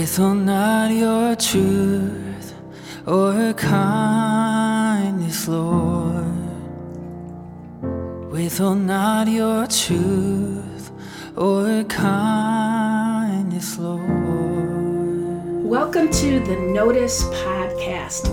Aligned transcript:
Withhold 0.00 0.38
not 0.38 0.90
your 0.92 1.36
truth 1.36 2.54
or 3.06 3.52
kindness, 3.52 5.46
Lord. 5.46 6.24
Withhold 8.32 8.78
not 8.78 9.28
your 9.28 9.66
truth 9.66 10.90
or 11.36 11.84
kindness, 11.84 13.78
Lord. 13.78 14.08
Welcome 15.66 16.10
to 16.12 16.40
the 16.40 16.56
Notice 16.56 17.24
Podcast. 17.24 18.30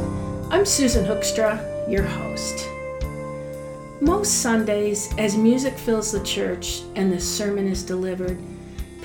I'm 0.49 0.65
Susan 0.65 1.03
Hoekstra, 1.03 1.91
your 1.91 2.03
host. 2.03 2.65
Most 3.99 4.41
Sundays, 4.41 5.13
as 5.17 5.35
music 5.35 5.77
fills 5.77 6.13
the 6.13 6.23
church 6.23 6.83
and 6.95 7.11
the 7.11 7.19
sermon 7.19 7.67
is 7.67 7.83
delivered, 7.83 8.37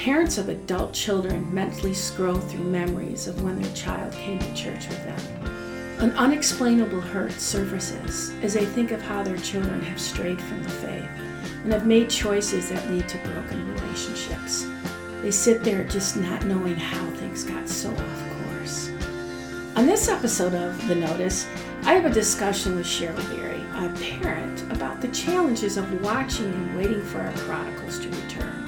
parents 0.02 0.36
of 0.36 0.48
adult 0.48 0.92
children 0.92 1.46
mentally 1.54 1.94
scroll 1.94 2.34
through 2.34 2.64
memories 2.64 3.28
of 3.28 3.40
when 3.40 3.62
their 3.62 3.72
child 3.72 4.12
came 4.14 4.36
to 4.36 4.52
church 4.52 4.88
with 4.88 5.04
them. 5.04 6.00
An 6.00 6.10
unexplainable 6.16 7.00
hurt 7.00 7.30
surfaces 7.30 8.32
as 8.42 8.54
they 8.54 8.64
think 8.64 8.90
of 8.90 9.00
how 9.00 9.22
their 9.22 9.38
children 9.38 9.80
have 9.80 10.00
strayed 10.00 10.42
from 10.42 10.60
the 10.64 10.68
faith 10.70 11.08
and 11.62 11.72
have 11.72 11.86
made 11.86 12.10
choices 12.10 12.68
that 12.68 12.90
lead 12.90 13.08
to 13.10 13.18
broken 13.18 13.74
relationships. 13.74 14.66
They 15.20 15.30
sit 15.30 15.62
there 15.62 15.84
just 15.84 16.16
not 16.16 16.46
knowing 16.46 16.74
how 16.74 17.08
things 17.12 17.44
got 17.44 17.68
so 17.68 17.88
off 17.92 18.58
course. 18.58 18.90
On 19.76 19.86
this 19.86 20.08
episode 20.08 20.54
of 20.54 20.88
The 20.88 20.96
Notice, 20.96 21.46
I 21.84 21.94
have 21.94 22.06
a 22.06 22.10
discussion 22.10 22.74
with 22.74 22.86
Cheryl 22.86 23.24
Beery, 23.30 23.62
a 23.76 23.88
parent, 24.20 24.62
about 24.72 25.00
the 25.00 25.08
challenges 25.12 25.76
of 25.76 26.02
watching 26.02 26.52
and 26.52 26.76
waiting 26.76 27.02
for 27.02 27.20
our 27.20 27.32
prodigals 27.34 28.00
to 28.00 28.08
return. 28.08 28.61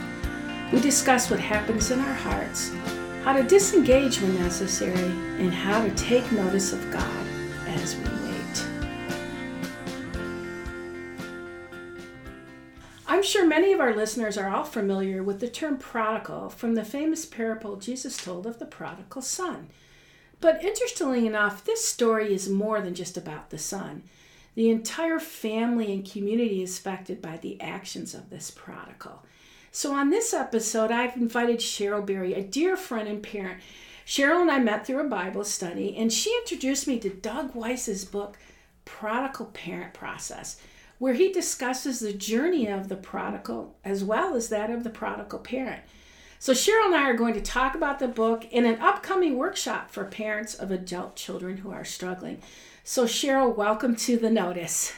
We 0.75 0.81
discuss 0.81 1.31
what 1.31 1.39
happens 1.39 1.93
in 1.93 2.01
our 2.01 2.15
hearts, 2.15 2.73
how 3.23 3.33
to 3.33 3.45
disengage 3.45 4.21
when 4.21 4.35
necessary, 4.41 5.13
and 5.39 5.55
how 5.55 5.81
to 5.81 5.95
take 5.95 6.33
notice 6.33 6.73
of 6.73 6.91
God 6.91 7.27
as 7.69 7.95
we 7.95 8.03
wait. 8.03 8.67
I'm 13.07 13.23
sure 13.23 13.47
many 13.47 13.73
of 13.73 13.79
our 13.79 13.95
listeners 13.95 14.37
are 14.37 14.49
all 14.49 14.65
familiar 14.65 15.23
with 15.23 15.39
the 15.39 15.47
term 15.47 15.77
prodigal 15.77 16.49
from 16.49 16.75
the 16.75 16.85
famous 16.85 17.25
parable 17.25 17.77
Jesus 17.77 18.17
told 18.17 18.45
of 18.45 18.59
the 18.59 18.67
prodigal 18.67 19.23
son. 19.23 19.69
But 20.41 20.65
interestingly 20.65 21.25
enough, 21.25 21.65
this 21.65 21.85
story 21.85 22.35
is 22.35 22.49
more 22.49 22.81
than 22.81 22.97
just 22.97 23.17
about 23.17 23.51
the 23.51 23.59
son. 23.59 24.03
The 24.57 24.71
entire 24.71 25.21
family 25.21 25.93
and 25.93 26.05
community 26.05 26.65
is 26.65 26.77
affected 26.77 27.23
by 27.23 27.37
the 27.37 27.61
actions 27.61 28.13
of 28.13 28.31
this 28.31 28.51
prodigal. 28.51 29.23
So, 29.77 29.93
on 29.93 30.11
this 30.11 30.33
episode, 30.33 30.93
I've 30.93 31.17
invited 31.17 31.59
Cheryl 31.59 32.07
Beery, 32.07 32.33
a 32.33 32.45
dear 32.45 32.77
friend 32.77 33.09
and 33.09 33.21
parent. 33.21 33.61
Cheryl 34.07 34.41
and 34.41 34.49
I 34.49 34.61
met 34.61 34.87
through 34.87 35.05
a 35.05 35.09
Bible 35.09 35.43
study, 35.43 35.97
and 35.97 36.13
she 36.13 36.33
introduced 36.43 36.87
me 36.87 37.01
to 37.01 37.11
Doug 37.11 37.57
Weiss's 37.57 38.05
book, 38.05 38.39
Prodigal 38.85 39.47
Parent 39.47 39.93
Process, 39.93 40.61
where 40.99 41.15
he 41.15 41.33
discusses 41.33 41.99
the 41.99 42.13
journey 42.13 42.69
of 42.69 42.89
the 42.89 42.95
prodigal 42.95 43.75
as 43.85 44.05
well 44.05 44.37
as 44.37 44.49
that 44.49 44.71
of 44.71 44.85
the 44.85 44.91
prodigal 44.91 45.41
parent. 45.41 45.83
So, 46.39 46.53
Cheryl 46.53 46.87
and 46.87 46.95
I 46.95 47.11
are 47.11 47.15
going 47.15 47.35
to 47.35 47.43
talk 47.43 47.75
about 47.75 47.99
the 47.99 48.07
book 48.07 48.47
in 48.53 48.65
an 48.67 48.81
upcoming 48.81 49.37
workshop 49.37 49.91
for 49.91 50.05
parents 50.05 50.55
of 50.55 50.71
adult 50.71 51.17
children 51.17 51.57
who 51.57 51.73
are 51.73 51.85
struggling. 51.85 52.41
So, 52.85 53.07
Cheryl, 53.07 53.57
welcome 53.57 53.97
to 53.97 54.19
the 54.19 54.31
notice. 54.31 54.93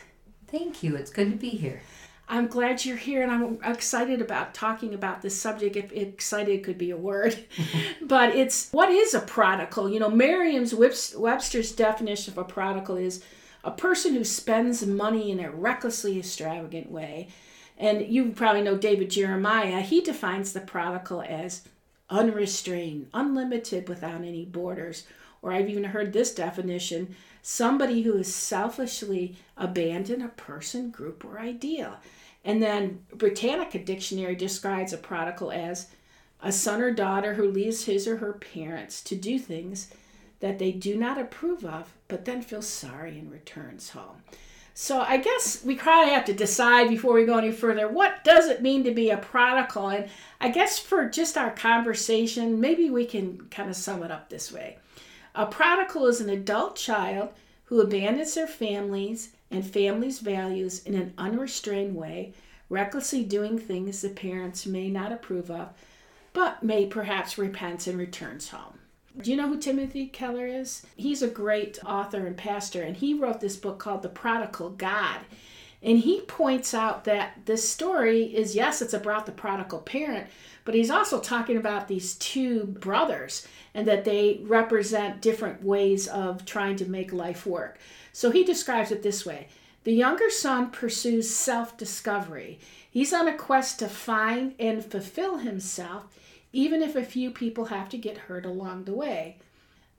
Thank 0.49 0.83
you. 0.83 0.97
It's 0.97 1.11
good 1.11 1.31
to 1.31 1.37
be 1.39 1.49
here. 1.49 1.81
I'm 2.29 2.49
glad 2.49 2.85
you're 2.85 2.97
here 2.97 3.23
and 3.23 3.31
I'm 3.31 3.59
excited 3.65 4.21
about 4.21 4.53
talking 4.53 4.95
about 4.95 5.23
this 5.23 5.41
subject. 5.41 5.77
If 5.77 5.93
excited 5.93 6.65
could 6.65 6.77
be 6.77 6.91
a 6.91 6.97
word, 6.97 7.45
but 8.03 8.35
it's 8.35 8.71
what 8.73 8.91
is 8.91 9.15
a 9.15 9.21
prodigal? 9.21 9.89
You 9.89 10.01
know, 10.01 10.11
Merriam's 10.11 10.75
Webster's 10.75 11.73
definition 11.73 12.33
of 12.33 12.39
a 12.39 12.45
prodigal 12.45 12.97
is 12.97 13.23
a 13.63 13.71
person 13.71 14.15
who 14.15 14.25
spends 14.25 14.85
money 14.87 15.31
in 15.31 15.41
a 15.41 15.51
recklessly 15.51 16.19
extravagant 16.19 16.91
way. 16.91 17.29
And 17.79 18.07
you 18.07 18.31
probably 18.31 18.63
know 18.63 18.77
David 18.77 19.11
Jeremiah. 19.11 19.81
He 19.81 20.01
defines 20.01 20.53
the 20.53 20.61
prodigal 20.61 21.23
as 21.23 21.63
unrestrained, 22.09 23.09
unlimited, 23.13 23.89
without 23.89 24.23
any 24.23 24.45
borders. 24.45 25.05
Or 25.43 25.53
I've 25.53 25.69
even 25.69 25.85
heard 25.85 26.13
this 26.13 26.35
definition 26.35 27.15
somebody 27.43 28.03
who 28.03 28.17
has 28.17 28.35
selfishly 28.35 29.37
abandoned 29.57 30.21
a 30.21 30.29
person, 30.29 30.91
group, 30.91 31.25
or 31.25 31.39
idea. 31.39 31.99
And 32.47 32.63
then 32.63 33.01
Britannica 33.13 33.81
Dictionary 33.81 34.37
describes 34.37 34.93
a 34.93 34.99
prodigal 34.99 35.51
as 35.51 35.89
a 36.41 36.53
son 36.53 36.81
or 36.81 36.93
daughter 36.93 37.35
who 37.35 37.51
leaves 37.51 37.85
his 37.85 38.07
or 38.07 38.19
her 38.19 38.35
parents 38.35 39.03
to 39.03 39.17
do 39.17 39.37
things 39.37 39.91
that 40.39 40.61
they 40.61 40.71
do 40.71 40.97
not 40.97 41.19
approve 41.19 41.65
of, 41.65 41.93
but 42.07 42.25
then 42.25 42.41
feels 42.41 42.69
sorry 42.69 43.19
and 43.19 43.33
returns 43.33 43.91
home. 43.91 44.23
So 44.75 45.01
I 45.01 45.17
guess 45.17 45.65
we 45.65 45.75
probably 45.75 46.13
have 46.13 46.27
to 46.27 46.35
decide 46.35 46.89
before 46.89 47.15
we 47.15 47.25
go 47.25 47.39
any 47.39 47.51
further 47.51 47.89
what 47.89 48.23
does 48.23 48.47
it 48.47 48.63
mean 48.63 48.85
to 48.85 48.93
be 48.93 49.11
a 49.11 49.17
prodigal? 49.17 49.89
And 49.89 50.09
I 50.41 50.51
guess 50.51 50.79
for 50.79 51.09
just 51.09 51.37
our 51.37 51.51
conversation, 51.51 52.61
maybe 52.61 52.91
we 52.91 53.07
can 53.07 53.49
kind 53.51 53.69
of 53.69 53.75
sum 53.75 54.05
it 54.05 54.13
up 54.13 54.29
this 54.29 54.53
way. 54.53 54.79
A 55.35 55.47
prodigal 55.47 56.07
is 56.07 56.21
an 56.21 56.31
adult 56.31 56.77
child 56.77 57.31
who 57.65 57.81
abandons 57.81 58.35
their 58.35 58.47
families 58.47 59.31
and 59.51 59.65
families' 59.65 60.21
values 60.21 60.83
in 60.85 60.95
an 60.95 61.15
unrestrained 61.17 61.95
way, 61.95 62.33
recklessly 62.69 63.25
doing 63.25 63.59
things 63.59 64.03
the 64.03 64.09
parents 64.09 64.67
may 64.67 64.89
not 64.89 65.13
approve 65.13 65.51
of, 65.51 65.69
but 66.33 66.63
may 66.63 66.87
perhaps 66.87 67.39
repents 67.39 67.87
and 67.87 67.99
returns 67.99 68.49
home. 68.49 68.79
Do 69.21 69.31
you 69.31 69.37
know 69.37 69.49
who 69.49 69.59
Timothy 69.59 70.09
Keller 70.09 70.47
is? 70.47 70.85
He's 70.95 71.23
a 71.23 71.29
great 71.29 71.79
author 71.85 72.27
and 72.27 72.37
pastor, 72.37 72.83
and 72.83 72.97
he 72.97 73.15
wrote 73.15 73.41
this 73.41 73.57
book 73.57 73.79
called 73.79 74.03
The 74.03 74.11
Prodigal 74.11 74.71
God. 74.71 75.21
And 75.83 75.99
he 75.99 76.23
points 76.23 76.75
out 76.75 77.05
that 77.05 77.47
this 77.47 77.69
story 77.69 78.25
is 78.25 78.57
yes, 78.57 78.81
it's 78.81 78.95
about 78.95 79.27
the 79.27 79.33
prodigal 79.33 79.81
parent, 79.81 80.29
but 80.65 80.75
he's 80.75 80.91
also 80.91 81.21
talking 81.21 81.57
about 81.57 81.87
these 81.87 82.15
two 82.15 82.65
brothers 82.65 83.47
and 83.75 83.87
that 83.87 84.05
they 84.05 84.41
represent 84.43 85.21
different 85.21 85.63
ways 85.63 86.09
of 86.09 86.45
trying 86.45 86.77
to 86.77 86.91
make 86.91 87.13
life 87.13 87.47
work. 87.47 87.79
So 88.13 88.31
he 88.31 88.43
describes 88.45 88.91
it 88.91 89.03
this 89.03 89.27
way 89.27 89.49
The 89.85 89.93
younger 89.93 90.31
son 90.31 90.71
pursues 90.71 91.31
self 91.31 91.77
discovery. 91.77 92.59
He's 92.91 93.13
on 93.13 93.29
a 93.29 93.37
quest 93.37 93.79
to 93.81 93.89
find 93.89 94.55
and 94.59 94.83
fulfill 94.83 95.39
himself, 95.39 96.07
even 96.53 96.83
if 96.83 96.97
a 96.97 97.05
few 97.05 97.31
people 97.31 97.67
have 97.67 97.91
to 97.91 97.99
get 97.99 98.17
hurt 98.17 98.47
along 98.47 98.85
the 98.85 98.95
way. 98.95 99.37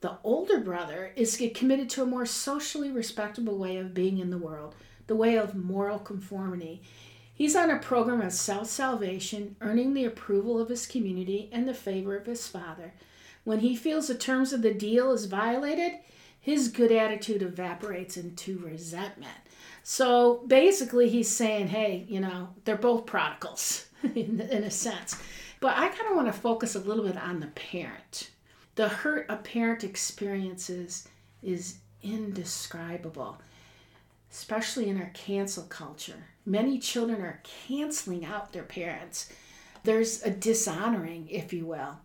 The 0.01 0.17
older 0.23 0.59
brother 0.59 1.11
is 1.15 1.41
committed 1.55 1.89
to 1.91 2.03
a 2.03 2.07
more 2.07 2.25
socially 2.25 2.91
respectable 2.91 3.57
way 3.57 3.77
of 3.77 3.94
being 3.94 4.17
in 4.17 4.31
the 4.31 4.38
world 4.38 4.75
the 5.07 5.16
way 5.16 5.38
of 5.38 5.56
moral 5.56 6.00
conformity. 6.00 6.81
He's 7.34 7.56
on 7.56 7.69
a 7.69 7.79
program 7.79 8.22
of 8.22 8.34
self 8.34 8.68
salvation, 8.68 9.56
earning 9.62 9.94
the 9.94 10.06
approval 10.06 10.59
of 10.59 10.69
his 10.69 10.85
community 10.85 11.50
and 11.51 11.68
the 11.68 11.73
favor 11.73 12.18
of 12.18 12.25
his 12.25 12.47
father. 12.47 12.94
When 13.44 13.59
he 13.59 13.75
feels 13.75 14.07
the 14.07 14.16
terms 14.16 14.53
of 14.53 14.62
the 14.62 14.73
deal 14.73 15.12
is 15.12 15.25
violated, 15.25 15.94
his 16.40 16.68
good 16.68 16.91
attitude 16.91 17.41
evaporates 17.41 18.18
into 18.18 18.57
resentment. 18.57 19.38
So 19.84 20.44
basically, 20.47 21.09
he's 21.09 21.29
saying, 21.29 21.68
hey, 21.68 22.06
you 22.09 22.19
know, 22.19 22.50
they're 22.66 22.75
both 22.75 23.06
prodigals 23.06 23.85
in, 24.03 24.41
in 24.41 24.63
a 24.63 24.72
sense. 24.72 25.22
But 25.59 25.78
I 25.78 25.88
kind 25.88 26.09
of 26.09 26.16
want 26.16 26.28
to 26.28 26.34
focus 26.34 26.75
a 26.75 26.79
little 26.79 27.06
bit 27.06 27.18
on 27.18 27.39
the 27.39 27.47
parent. 27.47 28.31
The 28.75 28.89
hurt 28.89 29.25
a 29.29 29.38
parent 29.38 29.84
experiences 29.84 31.07
is 31.41 31.79
indescribable 32.03 33.39
especially 34.31 34.89
in 34.89 34.99
our 34.99 35.11
cancel 35.13 35.63
culture. 35.63 36.27
Many 36.45 36.79
children 36.79 37.21
are 37.21 37.41
canceling 37.67 38.25
out 38.25 38.53
their 38.53 38.63
parents. 38.63 39.31
There's 39.83 40.23
a 40.23 40.29
dishonoring, 40.29 41.27
if 41.29 41.53
you 41.53 41.65
will. 41.65 41.97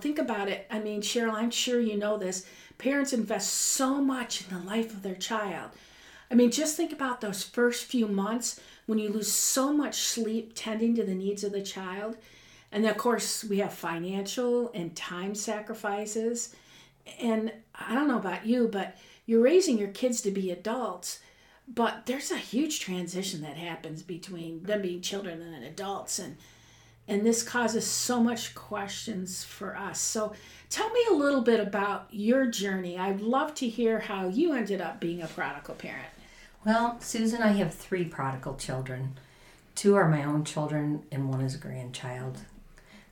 Think 0.00 0.18
about 0.18 0.48
it. 0.48 0.66
I 0.70 0.80
mean, 0.80 1.02
Cheryl, 1.02 1.34
I'm 1.34 1.50
sure 1.50 1.80
you 1.80 1.96
know 1.96 2.18
this. 2.18 2.46
Parents 2.78 3.12
invest 3.12 3.50
so 3.50 4.00
much 4.00 4.42
in 4.42 4.56
the 4.56 4.64
life 4.64 4.92
of 4.92 5.02
their 5.02 5.14
child. 5.14 5.70
I 6.30 6.34
mean, 6.34 6.50
just 6.50 6.76
think 6.76 6.92
about 6.92 7.20
those 7.20 7.42
first 7.42 7.84
few 7.84 8.08
months 8.08 8.60
when 8.86 8.98
you 8.98 9.08
lose 9.08 9.30
so 9.30 9.72
much 9.72 9.94
sleep 9.94 10.52
tending 10.54 10.94
to 10.96 11.04
the 11.04 11.14
needs 11.14 11.44
of 11.44 11.52
the 11.52 11.62
child. 11.62 12.16
And 12.72 12.84
of 12.86 12.96
course, 12.96 13.44
we 13.44 13.58
have 13.58 13.72
financial 13.72 14.70
and 14.74 14.96
time 14.96 15.34
sacrifices. 15.34 16.54
And 17.20 17.52
I 17.74 17.94
don't 17.94 18.08
know 18.08 18.18
about 18.18 18.46
you, 18.46 18.68
but 18.68 18.96
you're 19.26 19.42
raising 19.42 19.78
your 19.78 19.88
kids 19.88 20.20
to 20.22 20.30
be 20.30 20.50
adults 20.50 21.20
but 21.66 22.06
there's 22.06 22.30
a 22.30 22.36
huge 22.36 22.80
transition 22.80 23.40
that 23.42 23.56
happens 23.56 24.02
between 24.02 24.62
them 24.64 24.82
being 24.82 25.00
children 25.00 25.40
and 25.40 25.54
then 25.54 25.62
adults 25.62 26.18
and 26.18 26.36
and 27.06 27.24
this 27.24 27.42
causes 27.42 27.86
so 27.86 28.18
much 28.18 28.54
questions 28.54 29.44
for 29.44 29.76
us. 29.76 30.00
So 30.00 30.32
tell 30.70 30.88
me 30.88 31.00
a 31.10 31.14
little 31.14 31.42
bit 31.42 31.60
about 31.60 32.06
your 32.10 32.46
journey. 32.46 32.98
I'd 32.98 33.20
love 33.20 33.54
to 33.56 33.68
hear 33.68 33.98
how 34.00 34.28
you 34.28 34.54
ended 34.54 34.80
up 34.80 35.00
being 35.00 35.20
a 35.20 35.26
prodigal 35.26 35.74
parent. 35.74 36.08
Well 36.64 36.98
susan 37.00 37.42
i 37.42 37.48
have 37.48 37.74
three 37.74 38.04
prodigal 38.04 38.56
children. 38.56 39.18
Two 39.74 39.96
are 39.96 40.08
my 40.08 40.24
own 40.24 40.44
children 40.44 41.02
and 41.12 41.28
one 41.28 41.42
is 41.42 41.54
a 41.54 41.58
grandchild. 41.58 42.38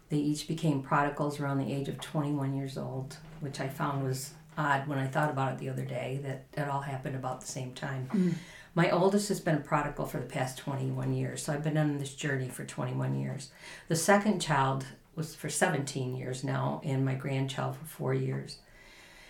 They 0.08 0.18
each 0.18 0.46
became 0.46 0.82
prodigals 0.82 1.40
around 1.40 1.58
the 1.58 1.72
age 1.72 1.88
of 1.88 2.00
21 2.00 2.54
years 2.54 2.78
old, 2.78 3.16
which 3.40 3.60
I 3.60 3.68
found 3.68 4.04
was 4.04 4.34
odd 4.56 4.86
when 4.86 4.98
I 4.98 5.06
thought 5.06 5.30
about 5.30 5.52
it 5.52 5.58
the 5.58 5.68
other 5.68 5.84
day 5.84 6.20
that 6.22 6.44
it 6.60 6.68
all 6.68 6.80
happened 6.80 7.16
about 7.16 7.40
the 7.40 7.46
same 7.46 7.72
time. 7.72 8.08
Mm. 8.12 8.34
My 8.74 8.90
oldest 8.90 9.28
has 9.28 9.40
been 9.40 9.56
a 9.56 9.60
prodigal 9.60 10.06
for 10.06 10.18
the 10.18 10.26
past 10.26 10.58
21 10.58 11.12
years, 11.12 11.42
so 11.42 11.52
I've 11.52 11.64
been 11.64 11.76
on 11.76 11.98
this 11.98 12.14
journey 12.14 12.48
for 12.48 12.64
21 12.64 13.18
years. 13.20 13.50
The 13.88 13.96
second 13.96 14.40
child 14.40 14.86
was 15.14 15.34
for 15.34 15.50
17 15.50 16.16
years 16.16 16.42
now, 16.42 16.80
and 16.82 17.04
my 17.04 17.14
grandchild 17.14 17.76
for 17.76 17.84
four 17.84 18.14
years. 18.14 18.58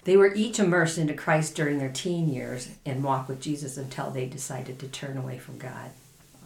They 0.05 0.17
were 0.17 0.35
each 0.35 0.59
immersed 0.59 0.99
into 0.99 1.15
Christ 1.15 1.55
during 1.55 1.79
their 1.79 1.91
teen 1.91 2.29
years 2.29 2.71
and 2.85 3.05
walked 3.05 3.29
with 3.29 3.41
Jesus 3.41 3.77
until 3.77 4.11
they 4.11 4.27
decided 4.27 4.79
to 4.79 4.89
turn 4.89 5.17
away 5.17 5.39
from 5.39 5.59
God. 5.59 5.91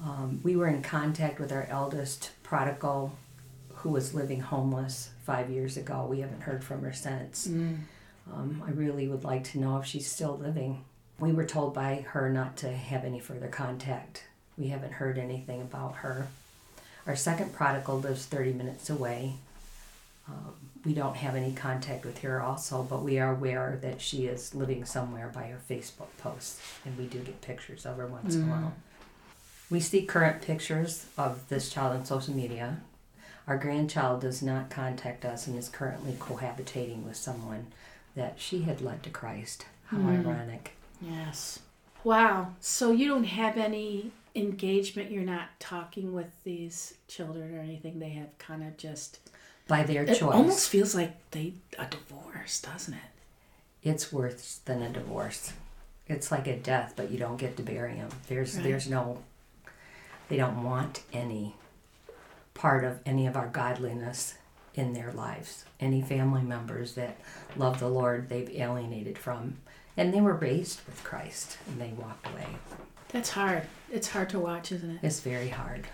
Um, 0.05 0.41
we 0.43 0.57
were 0.57 0.69
in 0.69 0.83
contact 0.83 1.39
with 1.39 1.53
our 1.53 1.67
eldest 1.71 2.31
prodigal 2.43 3.17
who 3.77 3.91
was 3.91 4.15
living 4.15 4.41
homeless 4.41 5.11
five 5.25 5.51
years 5.51 5.77
ago. 5.77 6.07
We 6.09 6.21
haven't 6.21 6.43
heard 6.43 6.65
from 6.65 6.83
her 6.83 6.93
since. 6.93 7.47
Um, 8.33 8.63
I 8.67 8.71
really 8.71 9.09
would 9.09 9.25
like 9.25 9.45
to 9.45 9.59
know 9.59 9.79
if 9.79 9.87
she's 9.87 10.11
still 10.11 10.37
living. 10.37 10.85
We 11.19 11.33
were 11.33 11.45
told 11.45 11.75
by 11.75 12.05
her 12.09 12.29
not 12.29 12.57
to 12.59 12.71
have 12.71 13.05
any 13.05 13.21
further 13.21 13.49
contact. 13.49 14.25
We 14.59 14.69
haven't 14.69 14.95
heard 14.95 15.19
anything 15.19 15.61
about 15.61 15.97
her. 15.97 16.29
Our 17.07 17.17
second 17.17 17.53
prodigal 17.53 18.01
lives 18.01 18.27
30 18.27 18.53
minutes 18.55 18.91
away. 18.91 19.35
Um, 20.29 20.55
we 20.85 20.93
don't 20.93 21.17
have 21.17 21.37
any 21.37 21.53
contact 21.53 22.05
with 22.05 22.19
her 22.19 22.43
also, 22.43 22.83
but 22.83 23.03
we 23.03 23.19
are 23.19 23.33
aware 23.33 23.79
that 23.83 24.01
she 24.01 24.27
is 24.27 24.55
living 24.55 24.85
somewhere 24.85 25.31
by 25.33 25.45
her 25.45 25.61
Facebook 25.71 26.09
posts, 26.19 26.61
and 26.85 26.97
we 26.99 27.07
do 27.07 27.19
get 27.21 27.41
pictures 27.43 27.87
of 27.87 27.97
her 27.97 28.07
once 28.07 28.35
in 28.35 28.43
a 28.43 28.47
while. 28.47 28.75
We 29.71 29.81
see 29.81 30.03
current 30.05 30.43
pictures 30.43 31.07
of 31.17 31.49
this 31.49 31.71
child 31.71 31.97
on 31.97 32.05
social 32.05 32.35
media. 32.35 32.81
Our 33.47 33.57
grandchild 33.57 34.21
does 34.21 34.43
not 34.43 34.71
contact 34.71 35.25
us 35.25 35.47
and 35.47 35.57
is 35.57 35.69
currently 35.69 36.13
cohabitating 36.15 37.05
with 37.05 37.17
someone 37.17 37.67
that 38.17 38.35
she 38.39 38.63
had 38.63 38.81
led 38.81 39.03
to 39.05 39.11
Christ. 39.11 39.67
How 39.87 39.99
hmm. 39.99 40.27
ironic. 40.27 40.73
Yes. 41.01 41.61
Wow. 42.03 42.55
So 42.61 42.91
you 42.91 43.09
don't 43.09 43.25
have 43.25 43.57
any 43.57 44.11
engagement. 44.35 45.11
You're 45.11 45.23
not 45.23 45.49
talking 45.61 46.13
with 46.13 46.31
these 46.45 46.95
children 47.09 47.57
or 47.57 47.61
anything. 47.61 47.99
They 47.99 48.11
have 48.11 48.37
kind 48.39 48.63
of 48.63 48.77
just. 48.77 49.19
By 49.69 49.83
their 49.83 50.05
choice. 50.05 50.17
It 50.17 50.21
choice. 50.21 50.35
almost 50.35 50.69
feels 50.69 50.95
like 50.95 51.31
they 51.31 51.55
a 51.79 51.87
divorce, 51.87 52.61
doesn't 52.61 52.95
it? 52.95 53.01
it's 53.87 54.13
worse 54.13 54.61
than 54.65 54.83
a 54.83 54.89
divorce. 54.89 55.53
It's 56.09 56.33
like 56.33 56.49
a 56.49 56.57
death, 56.57 56.95
but 56.97 57.11
you 57.11 57.19
don't 57.19 57.37
get 57.37 57.57
to 57.57 57.63
bury 57.63 57.95
them. 57.95 58.09
There's 58.27 58.57
Right. 58.57 58.65
there's 58.65 58.89
no. 58.89 59.23
They 60.29 60.37
don't 60.37 60.65
want 60.65 61.03
any 61.13 61.55
part 62.55 62.85
of 62.85 62.99
any 63.07 63.27
of 63.29 63.37
our 63.37 63.47
godliness 63.47 64.35
in 64.77 64.93
their 64.93 65.13
lives. 65.13 65.65
Any 65.81 66.03
family 66.03 66.43
members 66.43 66.95
that 66.95 67.17
love 67.57 67.81
the 67.81 67.89
Lord, 67.89 68.29
they've 68.29 68.51
alienated 68.51 69.19
from, 69.19 69.57
and 69.97 70.13
they 70.13 70.21
were 70.21 70.35
raised 70.35 70.81
with 70.87 71.03
Christ, 71.03 71.59
and 71.67 71.81
they 71.81 71.93
walked 71.97 72.27
away. 72.29 72.47
That's 73.09 73.31
hard. 73.31 73.63
It's 73.91 74.09
hard 74.09 74.31
to 74.31 74.39
watch, 74.39 74.73
isn't 74.73 74.91
it? 74.91 74.99
It's 75.03 75.21
very 75.21 75.49
hard. 75.49 75.87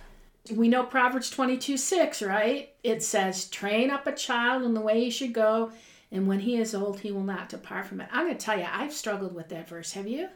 We 0.53 0.69
know 0.69 0.83
Proverbs 0.83 1.31
22 1.31 1.77
6, 1.77 2.23
right? 2.23 2.71
It 2.83 3.03
says, 3.03 3.47
Train 3.49 3.91
up 3.91 4.07
a 4.07 4.13
child 4.13 4.65
in 4.65 4.75
the 4.75 4.81
way 4.81 5.05
he 5.05 5.11
should 5.11 5.33
go, 5.33 5.71
and 6.11 6.27
when 6.27 6.41
he 6.41 6.57
is 6.57 6.75
old, 6.75 7.01
he 7.01 7.13
will 7.13 7.23
not 7.23 7.49
depart 7.49 7.87
from 7.87 8.01
it. 8.01 8.09
I'm 8.11 8.27
going 8.27 8.37
to 8.37 8.45
tell 8.45 8.59
you, 8.59 8.67
I've 8.71 8.93
struggled 8.93 9.35
with 9.35 9.49
that 9.51 9.69
verse. 9.69 9.93
Have 9.93 10.09
you? 10.09 10.29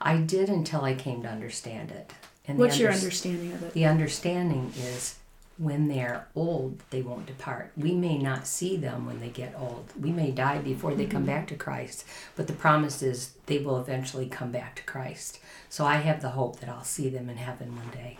I 0.00 0.18
did 0.18 0.48
until 0.48 0.82
I 0.82 0.94
came 0.94 1.22
to 1.22 1.28
understand 1.28 1.90
it. 1.90 2.12
And 2.46 2.58
What's 2.58 2.78
your 2.78 2.92
understanding 2.92 3.52
of 3.52 3.62
it? 3.62 3.72
The 3.72 3.84
understanding 3.84 4.72
is 4.76 5.16
when 5.58 5.88
they're 5.88 6.26
old, 6.34 6.82
they 6.90 7.02
won't 7.02 7.26
depart. 7.26 7.72
We 7.76 7.92
may 7.94 8.18
not 8.18 8.46
see 8.46 8.76
them 8.76 9.06
when 9.06 9.20
they 9.20 9.28
get 9.28 9.54
old. 9.56 9.92
We 10.00 10.10
may 10.10 10.30
die 10.30 10.58
before 10.58 10.94
they 10.94 11.06
come 11.06 11.22
mm-hmm. 11.22 11.32
back 11.32 11.48
to 11.48 11.54
Christ, 11.54 12.04
but 12.36 12.46
the 12.46 12.52
promise 12.52 13.02
is 13.02 13.34
they 13.46 13.58
will 13.58 13.78
eventually 13.78 14.26
come 14.26 14.50
back 14.50 14.76
to 14.76 14.82
Christ. 14.84 15.40
So 15.68 15.84
I 15.84 15.96
have 15.96 16.22
the 16.22 16.30
hope 16.30 16.60
that 16.60 16.68
I'll 16.68 16.84
see 16.84 17.08
them 17.08 17.28
in 17.28 17.36
heaven 17.36 17.76
one 17.76 17.90
day. 17.90 18.18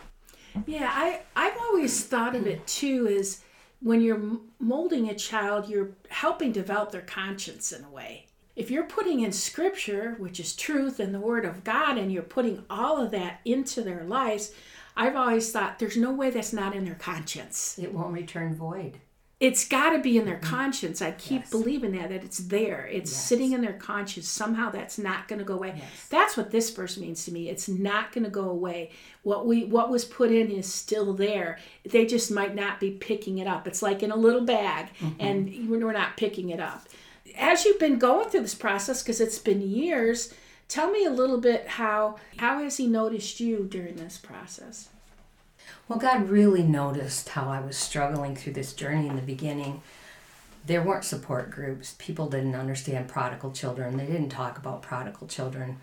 Yeah, 0.65 0.89
I, 0.91 1.21
I've 1.35 1.57
always 1.57 2.05
thought 2.05 2.35
of 2.35 2.45
it 2.45 2.65
too 2.67 3.07
as 3.07 3.41
when 3.81 4.01
you're 4.01 4.39
molding 4.59 5.09
a 5.09 5.15
child, 5.15 5.67
you're 5.67 5.89
helping 6.09 6.51
develop 6.51 6.91
their 6.91 7.01
conscience 7.01 7.71
in 7.71 7.83
a 7.83 7.89
way. 7.89 8.27
If 8.55 8.69
you're 8.69 8.83
putting 8.83 9.21
in 9.21 9.31
scripture, 9.31 10.15
which 10.19 10.39
is 10.39 10.55
truth 10.55 10.99
and 10.99 11.13
the 11.13 11.19
word 11.19 11.43
of 11.43 11.63
God, 11.63 11.97
and 11.97 12.11
you're 12.11 12.21
putting 12.21 12.63
all 12.69 13.01
of 13.01 13.11
that 13.11 13.39
into 13.45 13.81
their 13.81 14.03
lives, 14.03 14.53
I've 14.95 15.15
always 15.15 15.51
thought 15.51 15.79
there's 15.79 15.97
no 15.97 16.11
way 16.11 16.29
that's 16.29 16.53
not 16.53 16.75
in 16.75 16.85
their 16.85 16.95
conscience. 16.95 17.77
It 17.81 17.93
won't 17.93 18.13
return 18.13 18.55
void. 18.55 18.99
It's 19.39 19.67
got 19.67 19.89
to 19.89 19.99
be 19.99 20.17
in 20.17 20.25
their 20.25 20.37
mm-hmm. 20.37 20.55
conscience. 20.55 21.01
I 21.01 21.11
keep 21.11 21.41
Yes. 21.41 21.49
believing 21.49 21.91
that 21.97 22.09
that 22.09 22.23
it's 22.23 22.37
there. 22.37 22.87
It's 22.89 23.11
Yes. 23.11 23.25
sitting 23.25 23.51
in 23.51 23.61
their 23.61 23.73
conscience. 23.73 24.29
Somehow 24.29 24.69
that's 24.69 24.97
not 24.97 25.27
going 25.27 25.39
to 25.39 25.43
go 25.45 25.55
away. 25.55 25.73
Yes. 25.75 26.07
That's 26.09 26.37
what 26.37 26.51
this 26.51 26.69
verse 26.69 26.97
means 26.97 27.25
to 27.25 27.31
me. 27.33 27.49
It's 27.49 27.67
not 27.67 28.13
going 28.13 28.23
to 28.23 28.29
go 28.29 28.49
away. 28.49 28.91
What 29.23 29.45
we 29.45 29.65
what 29.65 29.89
was 29.89 30.05
put 30.05 30.31
in 30.31 30.49
is 30.49 30.71
still 30.71 31.13
there. 31.13 31.59
They 31.83 32.05
just 32.05 32.31
might 32.31 32.55
not 32.55 32.79
be 32.79 32.91
picking 32.91 33.39
it 33.39 33.47
up. 33.47 33.67
It's 33.67 33.81
like 33.81 34.01
in 34.01 34.11
a 34.11 34.15
little 34.15 34.45
bag 34.45 34.91
mm-hmm. 35.01 35.19
and 35.19 35.69
we're 35.69 35.91
not 35.91 36.15
picking 36.15 36.49
it 36.49 36.61
up. 36.61 36.87
As 37.37 37.65
you've 37.65 37.79
been 37.79 37.99
going 37.99 38.29
through 38.29 38.41
this 38.41 38.55
process 38.55 39.03
because 39.03 39.19
it's 39.19 39.39
been 39.39 39.61
years, 39.61 40.33
tell 40.73 40.89
me 40.89 41.05
a 41.05 41.11
little 41.11 41.39
bit 41.39 41.67
how 41.67 42.15
how 42.37 42.63
has 42.63 42.77
he 42.77 42.87
noticed 42.87 43.39
you 43.39 43.67
during 43.69 43.95
this 43.95 44.17
process? 44.17 44.89
Well, 45.87 45.99
God 45.99 46.29
really 46.29 46.63
noticed 46.63 47.29
how 47.29 47.47
I 47.47 47.61
was 47.61 47.77
struggling 47.77 48.35
through 48.35 48.53
this 48.53 48.73
journey 48.73 49.07
in 49.07 49.15
the 49.15 49.21
beginning. 49.21 49.83
There 50.65 50.81
weren't 50.81 51.03
support 51.03 51.51
groups. 51.51 51.95
People 51.99 52.27
didn't 52.27 52.55
understand 52.55 53.07
prodigal 53.07 53.51
children. 53.51 53.97
They 53.97 54.07
didn't 54.07 54.29
talk 54.29 54.57
about 54.57 54.81
prodigal 54.81 55.27
children. 55.27 55.77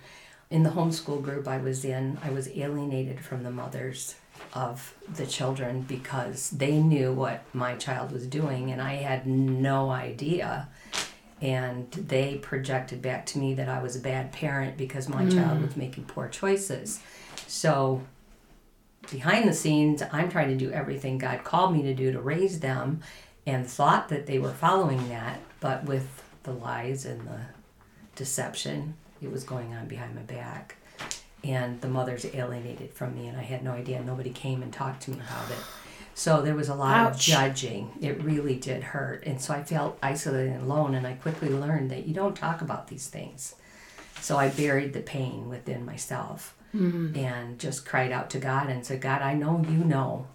In 0.50 0.64
the 0.64 0.70
homeschool 0.70 1.22
group 1.22 1.46
I 1.46 1.58
was 1.58 1.84
in, 1.84 2.18
I 2.24 2.30
was 2.30 2.48
alienated 2.48 3.20
from 3.20 3.44
the 3.44 3.52
mothers 3.52 4.16
of 4.54 4.94
the 5.14 5.26
children 5.26 5.82
because 5.82 6.50
they 6.50 6.78
knew 6.78 7.12
what 7.12 7.44
my 7.52 7.76
child 7.76 8.10
was 8.10 8.26
doing 8.26 8.72
and 8.72 8.82
I 8.82 8.94
had 8.94 9.24
no 9.24 9.90
idea. 9.90 10.68
And 11.40 11.90
they 11.92 12.36
projected 12.36 13.00
back 13.00 13.24
to 13.26 13.38
me 13.38 13.54
that 13.54 13.68
I 13.68 13.82
was 13.82 13.96
a 13.96 14.00
bad 14.00 14.30
parent 14.32 14.76
because 14.76 15.08
my 15.08 15.24
mm. 15.24 15.32
child 15.32 15.62
was 15.62 15.76
making 15.76 16.04
poor 16.04 16.28
choices. 16.28 17.00
So 17.46 18.02
behind 19.10 19.48
the 19.48 19.54
scenes, 19.54 20.02
I'm 20.12 20.28
trying 20.28 20.48
to 20.48 20.56
do 20.56 20.70
everything 20.70 21.18
God 21.18 21.44
called 21.44 21.74
me 21.74 21.82
to 21.82 21.94
do 21.94 22.12
to 22.12 22.20
raise 22.20 22.60
them 22.60 23.00
and 23.46 23.66
thought 23.66 24.08
that 24.10 24.26
they 24.26 24.38
were 24.38 24.52
following 24.52 25.08
that, 25.08 25.40
but 25.60 25.84
with 25.84 26.22
the 26.42 26.52
lies 26.52 27.04
and 27.06 27.26
the 27.26 27.40
deception, 28.16 28.94
it 29.22 29.30
was 29.30 29.44
going 29.44 29.72
on 29.74 29.86
behind 29.88 30.14
my 30.14 30.22
back. 30.22 30.76
And 31.42 31.80
the 31.80 31.88
mothers 31.88 32.26
alienated 32.26 32.92
from 32.92 33.14
me, 33.14 33.26
and 33.26 33.38
I 33.38 33.42
had 33.42 33.64
no 33.64 33.72
idea. 33.72 34.02
Nobody 34.04 34.30
came 34.30 34.62
and 34.62 34.70
talked 34.70 35.02
to 35.02 35.10
me 35.10 35.16
about 35.16 35.50
it. 35.50 35.56
So 36.20 36.42
there 36.42 36.54
was 36.54 36.68
a 36.68 36.74
lot 36.74 37.10
of 37.10 37.18
judging. 37.18 37.92
It 38.02 38.22
really 38.22 38.56
did 38.56 38.82
hurt. 38.82 39.24
And 39.24 39.40
so 39.40 39.54
I 39.54 39.62
felt 39.62 39.98
isolated 40.02 40.52
and 40.52 40.64
alone, 40.64 40.94
and 40.94 41.06
I 41.06 41.14
quickly 41.14 41.48
learned 41.48 41.90
that 41.90 42.06
you 42.06 42.12
don't 42.12 42.36
talk 42.36 42.60
about 42.60 42.88
these 42.88 43.06
things. 43.06 43.54
So 44.20 44.36
I 44.36 44.50
buried 44.50 44.92
the 44.92 45.00
pain 45.00 45.48
within 45.48 45.86
myself 45.86 46.54
mm. 46.74 47.16
and 47.16 47.58
just 47.58 47.86
cried 47.86 48.12
out 48.12 48.28
to 48.30 48.38
God 48.38 48.68
and 48.68 48.84
said, 48.84 49.00
God, 49.00 49.22
I 49.22 49.32
know 49.32 49.64
you 49.66 49.78
know. 49.78 50.26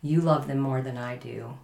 You 0.00 0.22
love 0.22 0.46
them 0.46 0.60
more 0.60 0.80
than 0.80 0.96
I 0.96 1.16
do. 1.16 1.58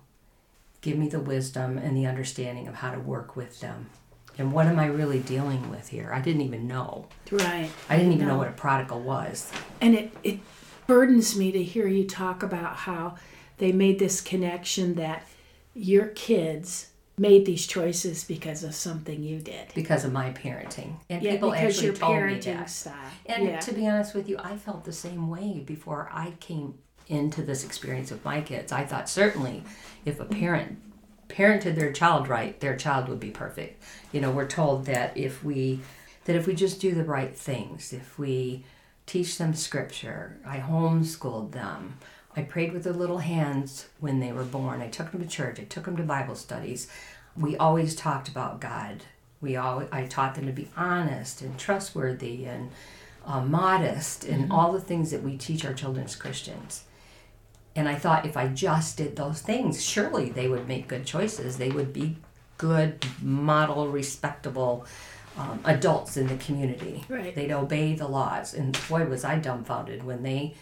Give 0.82 0.98
me 0.98 1.08
the 1.08 1.18
wisdom 1.18 1.78
and 1.78 1.96
the 1.96 2.04
understanding 2.04 2.68
of 2.68 2.74
how 2.74 2.90
to 2.90 3.00
work 3.00 3.34
with 3.34 3.60
them. 3.60 3.88
And 4.36 4.52
what 4.52 4.66
am 4.66 4.78
I 4.78 4.88
really 4.88 5.20
dealing 5.20 5.70
with 5.70 5.88
here? 5.88 6.10
I 6.12 6.20
didn't 6.20 6.42
even 6.42 6.68
know. 6.68 7.06
Right. 7.32 7.70
I 7.88 7.96
didn't 7.96 8.12
even 8.12 8.28
know 8.28 8.36
what 8.36 8.48
a 8.48 8.52
prodigal 8.52 9.00
was. 9.00 9.50
And 9.80 9.94
it, 9.94 10.14
it 10.22 10.40
burdens 10.86 11.34
me 11.34 11.50
to 11.52 11.62
hear 11.62 11.86
you 11.86 12.04
talk 12.06 12.42
about 12.42 12.76
how 12.76 13.14
they 13.58 13.72
made 13.72 13.98
this 13.98 14.20
connection 14.20 14.94
that 14.94 15.26
your 15.74 16.06
kids 16.06 16.90
made 17.16 17.46
these 17.46 17.66
choices 17.66 18.24
because 18.24 18.64
of 18.64 18.74
something 18.74 19.22
you 19.22 19.38
did. 19.38 19.72
because 19.74 20.04
of 20.04 20.12
my 20.12 20.30
parenting. 20.32 20.96
And 21.08 21.22
Yeah, 21.22 21.32
people 21.32 21.50
because 21.52 21.68
actually 21.68 21.86
your 21.86 21.94
told 21.94 22.22
me 22.26 22.38
that. 22.40 22.70
style. 22.70 23.10
And 23.26 23.44
yeah. 23.44 23.60
to 23.60 23.72
be 23.72 23.86
honest 23.86 24.14
with 24.14 24.28
you, 24.28 24.36
I 24.38 24.56
felt 24.56 24.84
the 24.84 24.92
same 24.92 25.28
way 25.28 25.62
before 25.64 26.08
I 26.12 26.32
came 26.40 26.74
into 27.06 27.42
this 27.42 27.64
experience 27.64 28.10
with 28.10 28.24
my 28.24 28.40
kids. 28.40 28.72
I 28.72 28.84
thought 28.84 29.08
certainly 29.08 29.62
if 30.04 30.18
a 30.18 30.24
parent 30.24 30.78
parented 31.28 31.76
their 31.76 31.92
child 31.92 32.28
right, 32.28 32.58
their 32.60 32.76
child 32.76 33.08
would 33.08 33.20
be 33.20 33.30
perfect. 33.30 33.82
You 34.12 34.20
know, 34.20 34.30
we're 34.30 34.48
told 34.48 34.86
that 34.86 35.16
if 35.16 35.44
we 35.44 35.80
that 36.24 36.36
if 36.36 36.46
we 36.46 36.54
just 36.54 36.80
do 36.80 36.94
the 36.94 37.04
right 37.04 37.36
things, 37.36 37.92
if 37.92 38.18
we 38.18 38.64
teach 39.06 39.36
them 39.38 39.54
scripture, 39.54 40.38
I 40.46 40.58
homeschooled 40.58 41.52
them. 41.52 41.98
I 42.36 42.42
prayed 42.42 42.72
with 42.72 42.84
their 42.84 42.92
little 42.92 43.18
hands 43.18 43.86
when 44.00 44.20
they 44.20 44.32
were 44.32 44.44
born. 44.44 44.82
I 44.82 44.88
took 44.88 45.12
them 45.12 45.22
to 45.22 45.28
church. 45.28 45.60
I 45.60 45.64
took 45.64 45.84
them 45.84 45.96
to 45.96 46.02
Bible 46.02 46.34
studies. 46.34 46.88
We 47.36 47.56
always 47.56 47.94
talked 47.94 48.28
about 48.28 48.60
God. 48.60 49.02
We 49.40 49.56
all 49.56 49.84
I 49.92 50.06
taught 50.06 50.34
them 50.34 50.46
to 50.46 50.52
be 50.52 50.70
honest 50.76 51.42
and 51.42 51.58
trustworthy 51.58 52.44
and 52.46 52.70
uh, 53.26 53.42
modest 53.42 54.24
and 54.24 54.52
all 54.52 54.72
the 54.72 54.80
things 54.80 55.10
that 55.10 55.22
we 55.22 55.36
teach 55.36 55.64
our 55.64 55.74
children 55.74 56.04
as 56.04 56.16
Christians. 56.16 56.84
And 57.76 57.88
I 57.88 57.96
thought 57.96 58.26
if 58.26 58.36
I 58.36 58.48
just 58.48 58.96
did 58.96 59.16
those 59.16 59.40
things, 59.40 59.84
surely 59.84 60.28
they 60.30 60.48
would 60.48 60.68
make 60.68 60.88
good 60.88 61.04
choices. 61.04 61.56
They 61.56 61.70
would 61.70 61.92
be 61.92 62.16
good, 62.56 63.04
model, 63.20 63.88
respectable 63.88 64.86
um, 65.36 65.60
adults 65.64 66.16
in 66.16 66.28
the 66.28 66.36
community. 66.36 67.04
Right. 67.08 67.34
They'd 67.34 67.50
obey 67.50 67.94
the 67.94 68.06
laws. 68.06 68.54
And 68.54 68.78
boy, 68.88 69.06
was 69.06 69.24
I 69.24 69.38
dumbfounded 69.38 70.04
when 70.04 70.22
they, 70.22 70.54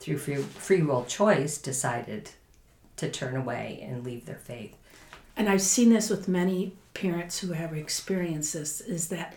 through 0.00 0.18
free, 0.18 0.36
free 0.36 0.82
will 0.82 1.04
choice, 1.04 1.58
decided 1.58 2.30
to 2.96 3.10
turn 3.10 3.36
away 3.36 3.84
and 3.86 4.04
leave 4.04 4.26
their 4.26 4.36
faith. 4.36 4.74
and 5.36 5.48
I've 5.48 5.62
seen 5.62 5.90
this 5.90 6.08
with 6.08 6.28
many 6.28 6.72
parents 6.94 7.40
who 7.40 7.52
have 7.52 7.74
experienced 7.74 8.54
this, 8.54 8.80
is 8.80 9.08
that 9.08 9.34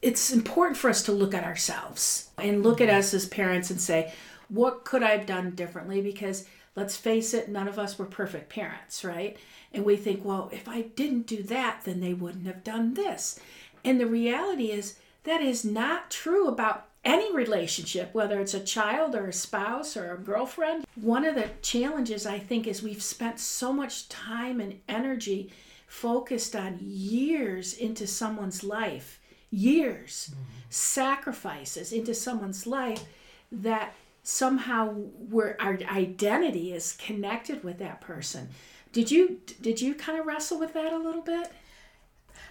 it's 0.00 0.32
important 0.32 0.76
for 0.78 0.88
us 0.88 1.02
to 1.04 1.12
look 1.12 1.34
at 1.34 1.44
ourselves 1.44 2.30
and 2.38 2.62
look 2.62 2.80
at 2.80 2.88
mm-hmm. 2.88 2.98
us 2.98 3.12
as 3.12 3.26
parents 3.26 3.70
and 3.70 3.80
say, 3.80 4.12
what 4.48 4.84
could 4.84 5.02
I 5.02 5.10
have 5.10 5.26
done 5.26 5.50
differently? 5.50 6.00
Because 6.00 6.46
let's 6.74 6.96
face 6.96 7.34
it, 7.34 7.48
none 7.48 7.68
of 7.68 7.78
us 7.78 7.98
were 7.98 8.06
perfect 8.06 8.48
parents, 8.48 9.04
right? 9.04 9.36
And 9.72 9.84
we 9.84 9.96
think, 9.96 10.24
well, 10.24 10.48
if 10.52 10.68
I 10.68 10.82
didn't 10.82 11.26
do 11.26 11.42
that, 11.44 11.82
then 11.84 12.00
they 12.00 12.14
wouldn't 12.14 12.46
have 12.46 12.64
done 12.64 12.94
this. 12.94 13.38
And 13.84 14.00
the 14.00 14.06
reality 14.06 14.70
is, 14.70 14.96
that 15.24 15.42
is 15.42 15.64
not 15.64 16.10
true 16.10 16.46
about 16.46 16.85
any 17.06 17.32
relationship, 17.32 18.12
whether 18.12 18.40
it's 18.40 18.52
a 18.52 18.60
child 18.60 19.14
or 19.14 19.28
a 19.28 19.32
spouse 19.32 19.96
or 19.96 20.12
a 20.12 20.18
girlfriend. 20.18 20.84
One 20.96 21.24
of 21.24 21.36
the 21.36 21.48
challenges 21.62 22.26
I 22.26 22.40
think 22.40 22.66
is 22.66 22.82
we've 22.82 23.02
spent 23.02 23.38
so 23.38 23.72
much 23.72 24.08
time 24.08 24.60
and 24.60 24.80
energy 24.88 25.52
focused 25.86 26.56
on 26.56 26.78
years 26.82 27.72
into 27.74 28.08
someone's 28.08 28.64
life, 28.64 29.20
years, 29.50 30.34
sacrifices 30.68 31.92
into 31.92 32.12
someone's 32.12 32.66
life 32.66 33.04
that 33.52 33.94
somehow 34.24 34.92
we're, 34.92 35.56
our 35.60 35.78
identity 35.88 36.72
is 36.72 36.94
connected 36.94 37.62
with 37.62 37.78
that 37.78 38.00
person. 38.00 38.48
Did 38.92 39.10
you 39.10 39.40
did 39.60 39.80
you 39.80 39.94
kind 39.94 40.18
of 40.18 40.26
wrestle 40.26 40.58
with 40.58 40.72
that 40.72 40.92
a 40.92 40.98
little 40.98 41.20
bit? 41.20 41.52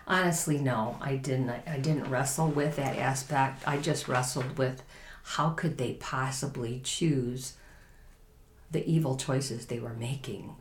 Honestly, 0.08 0.60
no, 0.60 0.98
I 1.02 1.16
didn't. 1.16 1.50
I, 1.50 1.80
didn't 1.80 2.10
wrestle 2.10 2.50
with 2.50 2.76
that 2.76 2.98
aspect. 2.98 3.68
I 3.68 3.78
just 3.78 4.08
wrestled 4.08 4.58
with 4.58 4.84
how 5.24 5.50
could 5.50 5.78
they 5.78 5.94
possibly 5.94 6.80
choose 6.84 7.54
the 8.70 8.86
evil 8.86 9.18
choices 9.18 9.66
they 9.66 9.80
were 9.80 9.94
making 9.94 10.56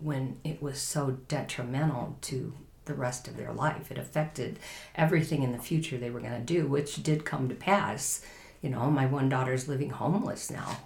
when 0.00 0.38
it 0.42 0.60
was 0.60 0.80
so 0.80 1.18
detrimental 1.28 2.16
to 2.22 2.52
the 2.86 2.94
rest 2.94 3.28
of 3.28 3.36
their 3.36 3.52
life. 3.52 3.90
It 3.90 3.98
affected 3.98 4.58
everything 4.96 5.42
in 5.42 5.52
the 5.52 5.58
future 5.58 5.96
they 5.96 6.10
were 6.10 6.20
going 6.20 6.32
to 6.32 6.40
do, 6.40 6.66
which 6.66 7.02
did 7.02 7.24
come 7.24 7.48
to 7.48 7.54
pass. 7.54 8.24
You 8.62 8.70
know, 8.70 8.90
my 8.90 9.06
one 9.06 9.28
daughter's 9.28 9.68
living 9.68 9.90
homeless 9.90 10.50
now. 10.50 10.78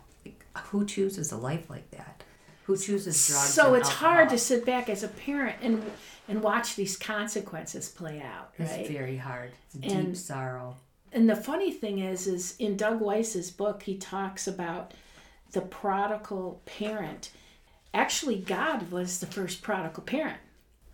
Who 0.65 0.85
chooses 0.85 1.33
a 1.33 1.37
life 1.37 1.71
like 1.71 1.91
that? 1.93 2.24
Who 2.65 2.77
chooses 2.77 3.27
drugs? 3.29 3.53
So 3.55 3.75
it's 3.75 3.89
hard 3.89 4.29
to 4.31 4.39
sit 4.39 4.65
back 4.65 4.89
as 4.89 5.03
a 5.03 5.09
parent 5.09 5.57
and 5.63 5.83
and 6.27 6.43
watch 6.43 6.75
these 6.77 6.97
consequences 6.97 7.91
play 7.91 8.23
out, 8.23 8.53
right? 8.59 8.69
It's 8.81 8.89
very 8.91 9.19
hard. 9.19 9.51
It's 9.67 9.75
deep 9.75 9.93
And- 9.93 10.17
sorrow. 10.19 10.77
and 11.13 11.29
the 11.29 11.37
funny 11.37 11.71
thing 11.71 11.99
is 11.99 12.27
is 12.27 12.57
in 12.59 12.77
doug 12.77 13.01
weiss's 13.01 13.51
book 13.51 13.83
he 13.85 13.97
talks 13.97 14.49
about 14.49 14.93
the 15.53 15.61
prodigal 15.61 16.61
parent 16.67 17.31
actually 17.93 18.37
god 18.41 18.91
was 18.91 19.21
the 19.21 19.27
first 19.27 19.63
prodigal 19.63 20.03
parent 20.03 20.39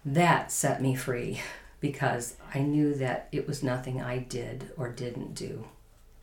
That 0.04 0.52
set 0.52 0.82
me 0.82 0.94
free 0.94 1.40
because 1.80 2.36
I 2.54 2.58
knew 2.60 2.92
that 2.96 3.28
it 3.32 3.46
was 3.46 3.62
nothing 3.62 4.02
I 4.02 4.18
did 4.18 4.70
or 4.76 4.90
didn't 4.90 5.34
do 5.34 5.64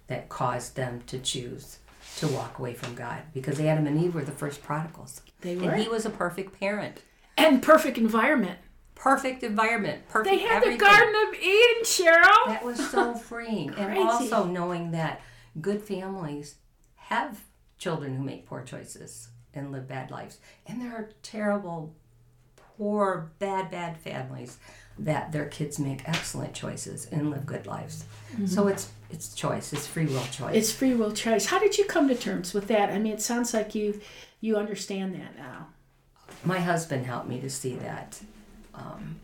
that 0.07 0.29
caused 0.29 0.75
them 0.75 1.01
to 1.07 1.17
choose 1.17 1.79
to 2.17 2.27
walk 2.27 2.59
away 2.59 2.73
from 2.75 2.93
God 2.93 3.21
because 3.33 3.59
Adam 3.59 3.87
and 3.87 3.99
Eve 4.03 4.13
were 4.15 4.23
the 4.23 4.31
first 4.43 4.61
prodigals. 4.61 5.21
They 5.41 5.55
were. 5.55 5.71
And 5.71 5.81
he 5.81 5.87
was 5.89 6.05
a 6.05 6.09
perfect 6.09 6.59
parent. 6.59 7.01
and 7.37 7.61
perfect 7.61 7.97
environment 7.97 8.59
Perfect 8.95 9.43
environment, 9.43 10.07
perfect 10.09 10.35
they 10.35 10.41
had 10.41 10.63
everything. 10.63 10.79
the 10.79 10.83
garden 10.83 11.15
of 11.27 11.35
eden 11.35 11.83
cheryl 11.83 12.47
That 12.47 12.65
was 12.65 12.89
so 12.89 13.13
freeing. 13.29 13.69
and 13.75 13.97
also 13.99 14.45
knowing 14.45 14.89
that 14.91 15.21
good 15.61 15.81
families 15.83 16.55
have 16.95 17.39
children 17.77 18.15
who 18.17 18.23
make 18.23 18.47
poor 18.47 18.63
choices 18.63 19.29
and 19.53 19.71
live 19.71 19.87
bad 19.87 20.09
lives. 20.09 20.39
And 20.65 20.81
there 20.81 20.91
are 20.95 21.09
terrible, 21.21 21.95
poor, 22.77 23.31
bad, 23.39 23.69
bad 23.71 23.97
families 23.97 24.57
that 24.99 25.31
their 25.31 25.45
kids 25.45 25.77
make 25.77 26.01
excellent 26.09 26.53
choices 26.55 27.05
and 27.11 27.29
live 27.29 27.45
good 27.45 27.67
lives. 27.67 28.03
Mm-hmm. 28.33 28.47
So 28.47 28.67
it's 28.67 28.89
it's 29.11 29.33
choice, 29.35 29.71
it's 29.73 29.87
free 29.87 30.05
will 30.07 30.25
choice. 30.31 30.55
it's 30.55 30.71
free 30.71 30.93
will 30.95 31.13
choice 31.13 31.45
how 31.45 31.59
did 31.59 31.77
you 31.77 31.85
come 31.85 32.07
to 32.09 32.15
terms 32.15 32.53
with 32.53 32.67
that 32.67 32.89
i 32.89 32.99
mean 32.99 33.13
it 33.13 33.21
sounds 33.21 33.53
like 33.53 33.73
you 33.73 34.01
you 34.41 34.57
understand 34.57 35.15
that 35.15 35.37
now 35.37 35.67
my 36.43 36.59
husband 36.59 37.05
helped 37.05 37.27
me 37.27 37.39
to 37.41 37.49
see 37.49 37.75
that. 37.75 38.19
Um, 38.73 39.19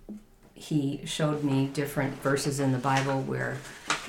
he 0.53 1.01
showed 1.05 1.43
me 1.43 1.67
different 1.67 2.21
verses 2.21 2.59
in 2.59 2.71
the 2.71 2.77
Bible 2.77 3.21
where 3.21 3.57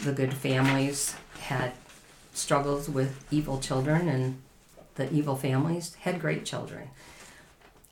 the 0.03 0.13
good 0.13 0.33
families 0.33 1.15
had 1.41 1.73
struggles 2.33 2.89
with 2.89 3.25
evil 3.31 3.61
children, 3.61 4.09
and 4.09 4.41
the 4.95 5.13
evil 5.13 5.37
families 5.37 5.95
had 6.01 6.21
great 6.21 6.45
children. 6.45 6.91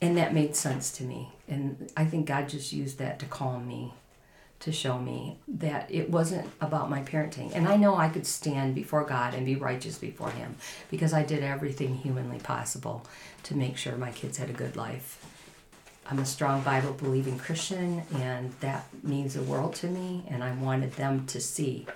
And 0.01 0.17
that 0.17 0.35
made 0.35 0.57
sense 0.57 0.91
to 0.93 1.05
me. 1.05 1.31
And 1.49 1.91
I 1.97 2.05
think 2.05 2.27
God 2.27 2.49
just 2.49 2.73
used 2.73 2.99
that 2.99 3.19
to 3.21 3.27
calm 3.27 3.69
me, 3.69 3.95
to 4.63 4.71
show 4.71 4.97
me 4.97 5.37
that 5.49 5.91
it 5.91 6.09
wasn't 6.09 6.49
about 6.61 6.89
my 6.89 7.03
parenting. 7.03 7.53
And 7.53 7.67
I 7.67 7.77
know 7.77 7.97
I 7.97 8.09
could 8.09 8.27
stand 8.27 8.77
before 8.77 9.05
God 9.05 9.35
and 9.35 9.45
be 9.45 9.57
righteous 9.57 9.99
before 9.99 10.31
Him 10.31 10.55
because 10.89 11.13
I 11.13 11.25
did 11.25 11.43
everything 11.43 11.97
humanly 11.97 12.39
possible 12.39 13.05
to 13.43 13.57
make 13.57 13.77
sure 13.77 13.97
my 13.97 14.13
kids 14.13 14.39
had 14.39 14.51
a 14.51 14.55
good 14.55 14.77
life. 14.77 15.25
I'm 16.09 16.21
a 16.21 16.27
strong 16.27 16.63
Bible 16.63 16.93
believing 16.93 17.39
Christian, 17.39 18.03
and 18.15 18.53
that 18.61 18.87
means 19.03 19.35
the 19.35 19.43
world 19.43 19.75
to 19.77 19.89
me. 19.89 20.25
And 20.29 20.45
I 20.45 20.53
wanted 20.53 20.93
them 20.93 21.27
to 21.27 21.41
see 21.41 21.87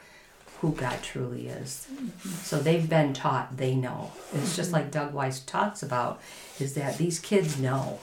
who 0.61 0.73
God 0.73 1.03
truly 1.03 1.47
is. 1.47 1.87
Mm-hmm. 1.93 2.31
So 2.31 2.59
they've 2.59 2.89
been 2.89 3.13
taught, 3.13 3.57
they 3.57 3.75
know. 3.77 4.11
It's 4.35 4.57
just 4.57 4.73
like 4.73 4.91
Doug 4.91 5.13
Weiss 5.13 5.41
talks 5.41 5.83
about, 5.83 6.21
is 6.59 6.75
that 6.75 6.99
these 6.99 7.21
kids 7.21 7.61
know. 7.61 8.01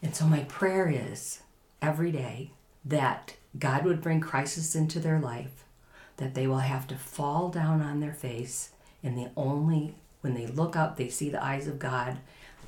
And 0.00 0.14
so 0.14 0.26
my 0.26 0.40
prayer 0.40 0.88
is 0.88 1.40
every 1.82 2.12
day 2.12 2.50
that 2.84 3.34
God 3.58 3.84
would 3.84 4.02
bring 4.02 4.20
crisis 4.20 4.74
into 4.74 4.98
their 4.98 5.18
life, 5.18 5.64
that 6.16 6.34
they 6.34 6.46
will 6.46 6.58
have 6.58 6.86
to 6.88 6.96
fall 6.96 7.48
down 7.48 7.80
on 7.80 8.00
their 8.00 8.12
face, 8.12 8.70
and 9.02 9.16
the 9.16 9.30
only 9.36 9.94
when 10.20 10.34
they 10.34 10.46
look 10.46 10.74
up, 10.74 10.96
they 10.96 11.08
see 11.08 11.30
the 11.30 11.42
eyes 11.42 11.68
of 11.68 11.78
God, 11.78 12.18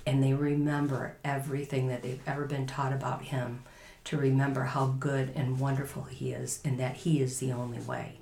and 0.07 0.23
they 0.23 0.33
remember 0.33 1.17
everything 1.25 1.89
that 1.89 2.03
they've 2.03 2.23
ever 2.27 2.45
been 2.45 2.67
taught 2.67 2.93
about 2.93 3.23
Him, 3.25 3.65
to 4.05 4.17
remember 4.17 4.63
how 4.63 4.87
good 4.87 5.33
and 5.35 5.59
wonderful 5.59 6.05
He 6.05 6.31
is, 6.31 6.61
and 6.65 6.79
that 6.79 6.97
He 6.97 7.21
is 7.21 7.39
the 7.39 7.53
only 7.53 7.81
way. 7.81 8.19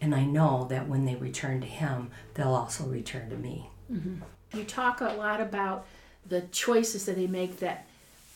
And 0.00 0.14
I 0.14 0.24
know 0.24 0.66
that 0.70 0.88
when 0.88 1.04
they 1.04 1.16
return 1.16 1.60
to 1.60 1.66
Him, 1.66 2.10
they'll 2.34 2.54
also 2.54 2.84
return 2.84 3.28
to 3.30 3.36
me. 3.36 3.68
Mm-hmm. 3.92 4.56
You 4.56 4.64
talk 4.64 5.00
a 5.00 5.12
lot 5.12 5.40
about 5.40 5.86
the 6.26 6.42
choices 6.52 7.04
that 7.04 7.16
they 7.16 7.26
make 7.26 7.58
that 7.58 7.86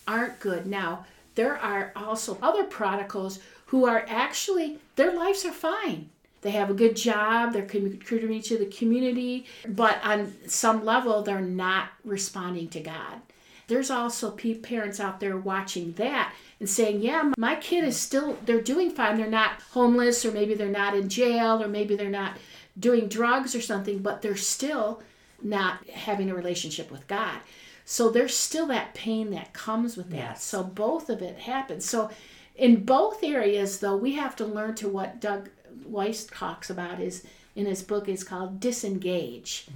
aren't 0.06 0.38
good. 0.40 0.66
Now, 0.66 1.06
there 1.34 1.56
are 1.56 1.92
also 1.96 2.36
other 2.42 2.64
prodigals 2.64 3.38
who 3.72 3.86
are 3.86 4.04
actually, 4.06 4.78
their 4.96 5.16
lives 5.16 5.46
are 5.46 5.52
fine. 5.52 6.10
They 6.42 6.50
have 6.50 6.68
a 6.68 6.74
good 6.74 6.94
job, 6.94 7.54
they're 7.54 7.64
contributing 7.64 8.42
to 8.42 8.58
the 8.58 8.66
community, 8.66 9.46
but 9.66 9.98
on 10.04 10.34
some 10.46 10.84
level, 10.84 11.22
they're 11.22 11.40
not 11.40 11.88
responding 12.04 12.68
to 12.68 12.80
God. 12.80 13.22
There's 13.68 13.90
also 13.90 14.30
parents 14.32 15.00
out 15.00 15.20
there 15.20 15.38
watching 15.38 15.92
that 15.92 16.34
and 16.60 16.68
saying, 16.68 17.00
Yeah, 17.00 17.32
my 17.38 17.54
kid 17.54 17.84
is 17.84 17.98
still, 17.98 18.36
they're 18.44 18.60
doing 18.60 18.90
fine. 18.90 19.16
They're 19.16 19.26
not 19.26 19.62
homeless, 19.70 20.22
or 20.26 20.32
maybe 20.32 20.52
they're 20.52 20.68
not 20.68 20.94
in 20.94 21.08
jail, 21.08 21.62
or 21.62 21.68
maybe 21.68 21.96
they're 21.96 22.10
not 22.10 22.36
doing 22.78 23.08
drugs 23.08 23.54
or 23.54 23.62
something, 23.62 24.00
but 24.00 24.20
they're 24.20 24.36
still 24.36 25.02
not 25.40 25.88
having 25.88 26.28
a 26.28 26.34
relationship 26.34 26.90
with 26.90 27.06
God. 27.06 27.38
So 27.86 28.10
there's 28.10 28.36
still 28.36 28.66
that 28.66 28.92
pain 28.92 29.30
that 29.30 29.54
comes 29.54 29.96
with 29.96 30.10
that. 30.10 30.16
Yes. 30.16 30.44
So 30.44 30.62
both 30.62 31.08
of 31.08 31.22
it 31.22 31.38
happens. 31.38 31.88
So 31.88 32.10
in 32.56 32.84
both 32.84 33.22
areas 33.22 33.80
though, 33.80 33.96
we 33.96 34.12
have 34.12 34.36
to 34.36 34.46
learn 34.46 34.74
to 34.76 34.88
what 34.88 35.20
Doug 35.20 35.50
Weiss 35.86 36.24
talks 36.24 36.70
about 36.70 37.00
is 37.00 37.24
in 37.54 37.66
his 37.66 37.82
book 37.82 38.08
is 38.08 38.24
called 38.24 38.60
disengage. 38.60 39.66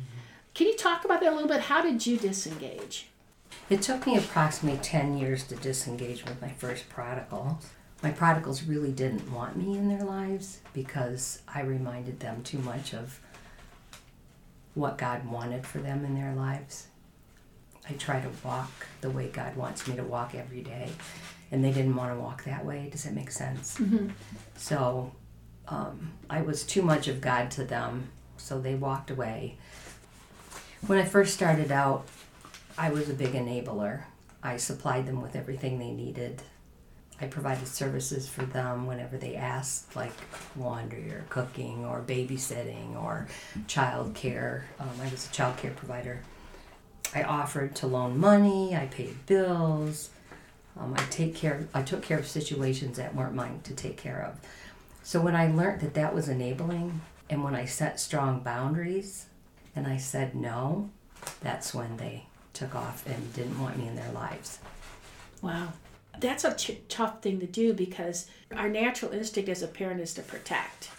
Can 0.54 0.66
you 0.66 0.76
talk 0.76 1.04
about 1.04 1.20
that 1.20 1.32
a 1.32 1.34
little 1.34 1.48
bit? 1.48 1.60
How 1.60 1.82
did 1.82 2.06
you 2.06 2.16
disengage? 2.16 3.08
It 3.68 3.82
took 3.82 4.06
me 4.06 4.16
approximately 4.16 4.80
10 4.80 5.18
years 5.18 5.44
to 5.44 5.56
disengage 5.56 6.24
with 6.24 6.40
my 6.40 6.48
first 6.48 6.88
prodigal. 6.88 7.58
My 8.02 8.10
prodigals 8.10 8.62
really 8.62 8.92
didn't 8.92 9.32
want 9.32 9.56
me 9.56 9.76
in 9.76 9.88
their 9.88 10.04
lives 10.04 10.60
because 10.72 11.42
I 11.52 11.62
reminded 11.62 12.20
them 12.20 12.42
too 12.42 12.58
much 12.58 12.94
of 12.94 13.18
what 14.74 14.98
God 14.98 15.26
wanted 15.26 15.66
for 15.66 15.78
them 15.78 16.04
in 16.04 16.14
their 16.14 16.34
lives. 16.34 16.86
I 17.88 17.94
try 17.94 18.20
to 18.20 18.30
walk 18.44 18.86
the 19.00 19.10
way 19.10 19.28
God 19.28 19.56
wants 19.56 19.86
me 19.86 19.96
to 19.96 20.04
walk 20.04 20.34
every 20.34 20.62
day, 20.62 20.90
and 21.50 21.64
they 21.64 21.72
didn't 21.72 21.94
want 21.96 22.12
to 22.14 22.20
walk 22.20 22.44
that 22.44 22.64
way. 22.64 22.88
Does 22.90 23.04
that 23.04 23.14
make 23.14 23.30
sense? 23.30 23.80
So 24.56 25.12
um, 25.68 26.12
I 26.28 26.42
was 26.42 26.64
too 26.64 26.82
much 26.82 27.08
of 27.08 27.20
God 27.20 27.50
to 27.52 27.64
them, 27.64 28.08
so 28.36 28.60
they 28.60 28.74
walked 28.74 29.10
away. 29.10 29.56
When 30.86 30.98
I 30.98 31.04
first 31.04 31.34
started 31.34 31.70
out, 31.72 32.06
I 32.78 32.90
was 32.90 33.08
a 33.08 33.14
big 33.14 33.32
enabler. 33.32 34.02
I 34.42 34.56
supplied 34.58 35.06
them 35.06 35.22
with 35.22 35.34
everything 35.34 35.78
they 35.78 35.90
needed. 35.90 36.42
I 37.20 37.26
provided 37.26 37.66
services 37.66 38.28
for 38.28 38.42
them 38.44 38.86
whenever 38.86 39.16
they 39.16 39.36
asked, 39.36 39.96
like 39.96 40.12
laundry 40.56 41.10
or 41.10 41.24
cooking 41.30 41.84
or 41.84 42.02
babysitting 42.02 42.94
or 43.02 43.26
child 43.66 44.14
care. 44.14 44.66
Um, 44.78 44.90
I 45.02 45.08
was 45.08 45.26
a 45.26 45.32
child 45.32 45.56
care 45.56 45.70
provider. 45.70 46.20
I 47.14 47.22
offered 47.22 47.74
to 47.76 47.86
loan 47.86 48.18
money. 48.18 48.76
I 48.76 48.86
paid 48.86 49.24
bills. 49.24 50.10
Um, 50.78 50.94
I 50.96 51.02
take 51.10 51.34
care. 51.34 51.66
I 51.74 51.82
took 51.82 52.02
care 52.02 52.18
of 52.18 52.26
situations 52.26 52.96
that 52.98 53.14
weren't 53.14 53.34
mine 53.34 53.60
to 53.64 53.74
take 53.74 53.96
care 53.96 54.22
of. 54.30 54.40
So 55.02 55.20
when 55.20 55.36
I 55.36 55.50
learned 55.50 55.80
that 55.80 55.94
that 55.94 56.14
was 56.14 56.28
enabling, 56.28 57.00
and 57.30 57.42
when 57.42 57.54
I 57.54 57.64
set 57.64 58.00
strong 58.00 58.40
boundaries, 58.40 59.26
and 59.74 59.86
I 59.86 59.96
said 59.96 60.34
no, 60.34 60.90
that's 61.40 61.74
when 61.74 61.96
they 61.96 62.26
took 62.52 62.74
off 62.74 63.06
and 63.06 63.32
didn't 63.34 63.60
want 63.60 63.76
me 63.76 63.86
in 63.86 63.96
their 63.96 64.10
lives. 64.12 64.58
Wow. 65.42 65.72
That's 66.18 66.44
a 66.44 66.54
t- 66.54 66.80
tough 66.88 67.20
thing 67.20 67.40
to 67.40 67.46
do 67.46 67.74
because 67.74 68.26
our 68.54 68.68
natural 68.68 69.12
instinct 69.12 69.50
as 69.50 69.62
a 69.62 69.68
parent 69.68 70.00
is 70.00 70.14
to 70.14 70.22
protect. 70.22 70.90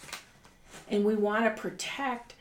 And 0.90 1.04
we 1.04 1.16
want 1.16 1.44
to 1.46 1.62
protect 1.62 2.36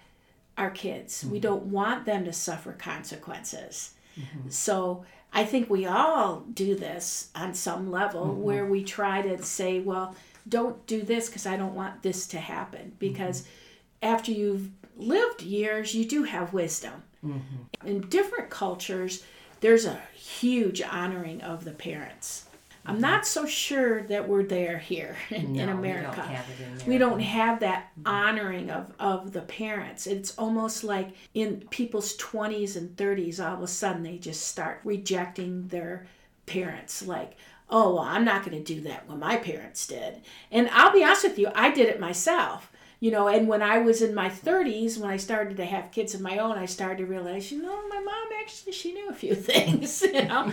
our 0.59 0.71
kids. 0.71 1.23
Mm-hmm. 1.23 1.33
We 1.33 1.41
don't 1.41 1.65
want 1.65 2.05
them 2.05 2.25
to 2.27 2.33
suffer 2.33 2.73
consequences. 2.73 3.95
Mm-hmm. 4.19 4.51
So 4.51 5.05
I 5.33 5.45
think 5.45 5.69
we 5.69 5.87
all 5.87 6.41
do 6.53 6.75
this 6.75 7.31
on 7.35 7.55
some 7.55 7.91
level 7.91 8.27
mm-hmm. 8.27 8.43
where 8.43 8.67
we 8.67 8.83
try 8.83 9.23
to 9.23 9.43
say, 9.43 9.81
well, 9.81 10.15
don't 10.49 10.87
do 10.87 11.03
this 11.03 11.29
because 11.29 11.47
I 11.47 11.57
don't 11.57 11.75
want 11.75 12.03
this 12.03 12.27
to 12.29 12.39
happen. 12.39 12.93
Because 12.99 13.43
mm-hmm. 13.43 14.15
after 14.15 14.33
you've 14.33 14.71
lived 14.97 15.43
years, 15.43 15.95
you 15.95 16.05
do 16.07 16.23
have 16.23 16.53
wisdom. 16.53 17.03
Mm-hmm. 17.25 17.87
In 17.87 18.01
different 18.09 18.51
cultures, 18.51 19.25
there's 19.61 19.85
a 19.85 20.01
huge 20.15 20.81
honoring 20.83 21.41
of 21.43 21.65
the 21.65 21.73
parents. 21.73 22.46
I'm 22.87 23.01
not 23.01 23.27
so 23.27 23.47
sure 23.47 24.03
that 24.05 24.29
we're 24.29 24.45
there 24.45 24.79
here 24.79 25.17
in, 25.31 25.55
no, 25.55 25.63
in 25.63 25.69
America. 25.69 26.11
We 26.11 26.17
don't, 26.17 26.29
have, 26.29 26.61
in 26.61 26.91
we 26.91 26.99
don't 26.99 27.21
have 27.21 27.61
that 27.61 27.91
mm-hmm. 27.99 28.09
honoring 28.09 28.71
of, 28.71 28.93
of 28.99 29.33
the 29.33 29.43
parents. 29.43 30.07
It's 30.07 30.37
almost 30.39 30.85
like 30.85 31.11
in 31.35 31.67
people's 31.71 32.17
20s 32.17 32.77
and 32.77 32.97
30s, 32.97 33.45
all 33.45 33.57
of 33.57 33.63
a 33.63 33.67
sudden 33.67 34.03
they 34.03 34.19
just 34.19 34.47
start 34.47 34.81
rejecting 34.85 35.69
their 35.69 36.07
parents. 36.47 37.07
Like, 37.07 37.37
oh, 37.69 37.95
well, 37.95 38.05
I'm 38.05 38.25
not 38.25 38.45
going 38.45 38.57
to 38.57 38.75
do 38.75 38.81
that 38.83 39.09
when 39.09 39.19
my 39.19 39.37
parents 39.37 39.87
did. 39.87 40.23
And 40.51 40.69
I'll 40.73 40.93
be 40.93 41.05
honest 41.05 41.25
with 41.25 41.39
you, 41.39 41.51
I 41.55 41.71
did 41.71 41.89
it 41.89 42.01
myself 42.01 42.71
you 43.01 43.11
know 43.11 43.29
and 43.29 43.47
when 43.47 43.63
i 43.63 43.79
was 43.79 44.01
in 44.03 44.15
my 44.15 44.29
30s 44.29 44.99
when 44.99 45.11
i 45.11 45.17
started 45.17 45.57
to 45.57 45.65
have 45.65 45.91
kids 45.93 46.15
of 46.15 46.21
my 46.21 46.39
own 46.39 46.57
i 46.57 46.67
started 46.67 46.99
to 46.99 47.07
realize 47.07 47.53
you 47.53 47.63
know 47.63 47.89
my 47.89 48.01
mom 48.01 48.27
actually 48.41 48.73
she 48.73 48.93
knew 48.93 49.09
a 49.09 49.15
few 49.15 49.35
things 49.51 50.03
you 50.03 50.25
know? 50.25 50.53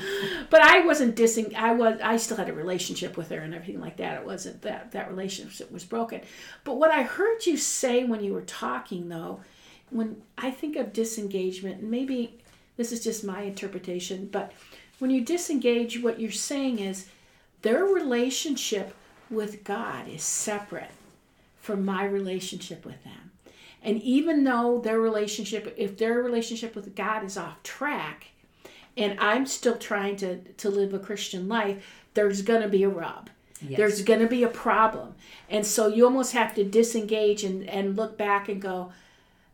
But 0.50 0.62
i 0.62 0.86
wasn't 0.86 1.16
dissing 1.16 1.54
i 1.56 1.72
was 1.74 2.00
i 2.04 2.18
still 2.18 2.38
had 2.38 2.50
a 2.50 2.54
relationship 2.54 3.18
with 3.18 3.30
her 3.30 3.40
and 3.40 3.54
everything 3.54 3.80
like 3.80 3.98
that. 3.98 4.20
It 4.20 4.26
wasn't 4.26 4.62
that 4.64 4.92
that 4.92 5.10
relationship 5.10 5.72
was 5.72 5.84
broken. 5.84 6.22
But 6.64 6.78
what 6.78 6.92
i 6.92 7.04
heard 7.04 7.46
you 7.46 7.58
say 7.58 8.04
when 8.04 8.24
you 8.24 8.34
were 8.34 8.42
talking 8.42 9.10
though 9.10 9.42
when 9.90 10.22
i 10.38 10.52
think 10.52 10.76
of 10.76 10.92
disengagement 10.92 11.82
and 11.82 11.92
maybe 11.92 12.38
this 12.78 12.92
is 12.92 13.04
just 13.04 13.24
my 13.24 13.42
interpretation 13.42 14.28
but 14.32 14.52
when 15.00 15.12
you 15.12 15.22
disengage 15.22 16.02
what 16.02 16.20
you're 16.20 16.32
saying 16.32 16.80
is 16.80 17.08
their 17.62 17.86
relationship 17.86 18.96
with 19.30 19.64
god 19.64 20.08
is 20.08 20.24
separate 20.24 20.92
from 21.64 21.86
my 21.86 22.04
relationship 22.04 22.86
with 22.86 23.02
them. 23.06 23.32
And 23.82 24.02
even 24.02 24.44
though 24.44 24.82
their 24.82 25.00
relationship, 25.00 25.74
if 25.78 25.98
their 25.98 26.22
relationship 26.22 26.76
with 26.76 26.94
God 26.94 27.24
is 27.24 27.38
off 27.38 27.64
track, 27.64 28.28
and 28.98 29.18
I'm 29.18 29.46
still 29.46 29.78
trying 29.78 30.18
to, 30.18 30.40
to 30.42 30.70
live 30.70 30.94
a 30.94 31.00
Christian 31.00 31.48
life, 31.48 32.06
there's 32.16 32.42
going 32.42 32.64
to 32.64 32.68
be 32.68 32.84
a 32.84 32.90
rub. 32.90 33.30
Yes. 33.62 33.78
There's 33.78 34.02
going 34.02 34.20
to 34.20 34.28
be 34.28 34.44
a 34.44 34.50
problem. 34.50 35.16
And 35.50 35.66
so 35.66 35.88
you 35.88 36.04
almost 36.04 36.34
have 36.34 36.54
to 36.56 36.66
disengage 36.66 37.46
and, 37.46 37.64
and 37.70 37.96
look 37.96 38.18
back 38.18 38.50
and 38.50 38.62
go, 38.62 38.92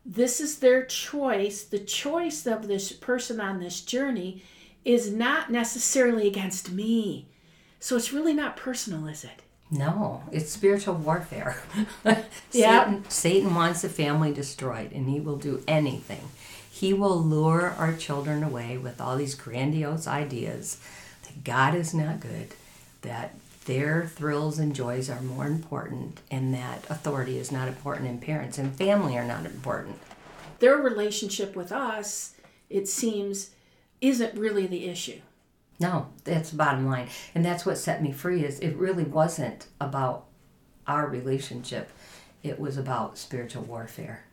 this 0.04 0.40
is 0.40 0.58
their 0.58 0.84
choice. 0.84 1.62
The 1.62 1.78
choice 1.78 2.44
of 2.44 2.66
this 2.66 2.90
person 2.90 3.40
on 3.40 3.60
this 3.60 3.82
journey 3.82 4.42
is 4.84 5.12
not 5.12 5.52
necessarily 5.52 6.26
against 6.26 6.72
me. 6.72 7.28
So 7.78 7.94
it's 7.94 8.12
really 8.12 8.34
not 8.34 8.56
personal, 8.56 9.06
is 9.06 9.22
it? 9.22 9.42
No, 9.70 10.22
it's 10.32 10.50
spiritual 10.50 10.96
warfare. 10.96 11.62
yeah. 12.52 12.84
Satan, 12.84 13.04
Satan 13.08 13.54
wants 13.54 13.82
the 13.82 13.88
family 13.88 14.32
destroyed, 14.32 14.90
and 14.92 15.08
he 15.08 15.20
will 15.20 15.36
do 15.36 15.62
anything. 15.68 16.28
He 16.70 16.92
will 16.92 17.22
lure 17.22 17.74
our 17.78 17.94
children 17.94 18.42
away 18.42 18.78
with 18.78 19.00
all 19.00 19.16
these 19.16 19.34
grandiose 19.34 20.08
ideas 20.08 20.78
that 21.24 21.44
God 21.44 21.74
is 21.74 21.94
not 21.94 22.20
good, 22.20 22.48
that 23.02 23.34
their 23.66 24.06
thrills 24.06 24.58
and 24.58 24.74
joys 24.74 25.08
are 25.08 25.20
more 25.20 25.46
important, 25.46 26.20
and 26.30 26.52
that 26.54 26.84
authority 26.90 27.38
is 27.38 27.52
not 27.52 27.68
important, 27.68 28.08
and 28.08 28.20
parents 28.20 28.58
and 28.58 28.74
family 28.74 29.16
are 29.16 29.24
not 29.24 29.44
important. 29.46 29.98
Their 30.58 30.76
relationship 30.78 31.54
with 31.54 31.70
us, 31.70 32.34
it 32.68 32.88
seems, 32.88 33.50
isn't 34.00 34.34
really 34.34 34.66
the 34.66 34.88
issue. 34.88 35.20
No, 35.80 36.08
that's 36.24 36.50
the 36.50 36.56
bottom 36.56 36.86
line. 36.86 37.08
And 37.34 37.44
that's 37.44 37.64
what 37.64 37.78
set 37.78 38.02
me 38.02 38.12
free 38.12 38.44
is 38.44 38.60
it 38.60 38.76
really 38.76 39.04
wasn't 39.04 39.66
about 39.80 40.26
our 40.86 41.08
relationship. 41.08 41.90
It 42.42 42.60
was 42.60 42.76
about 42.76 43.16
spiritual 43.16 43.62
warfare. 43.62 44.24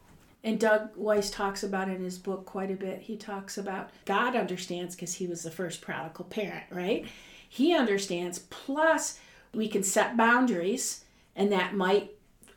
And 0.43 0.59
Doug 0.59 0.89
Weiss 0.95 1.29
talks 1.29 1.63
about 1.63 1.89
in 1.89 2.03
his 2.03 2.17
book 2.17 2.45
quite 2.45 2.69
a 2.69 2.75
bit. 2.75 3.01
He 3.01 3.17
talks 3.17 3.57
about 3.57 3.89
God 4.05 4.35
understands 4.35 4.95
because 4.95 5.15
he 5.15 5.27
was 5.27 5.43
the 5.43 5.51
first 5.51 5.81
prodigal 5.81 6.25
parent, 6.25 6.65
right? 6.69 7.05
He 7.49 7.73
understands. 7.73 8.39
Plus, 8.39 9.19
we 9.53 9.67
can 9.67 9.83
set 9.83 10.17
boundaries, 10.17 11.05
and 11.35 11.51
that 11.51 11.75
might 11.75 12.11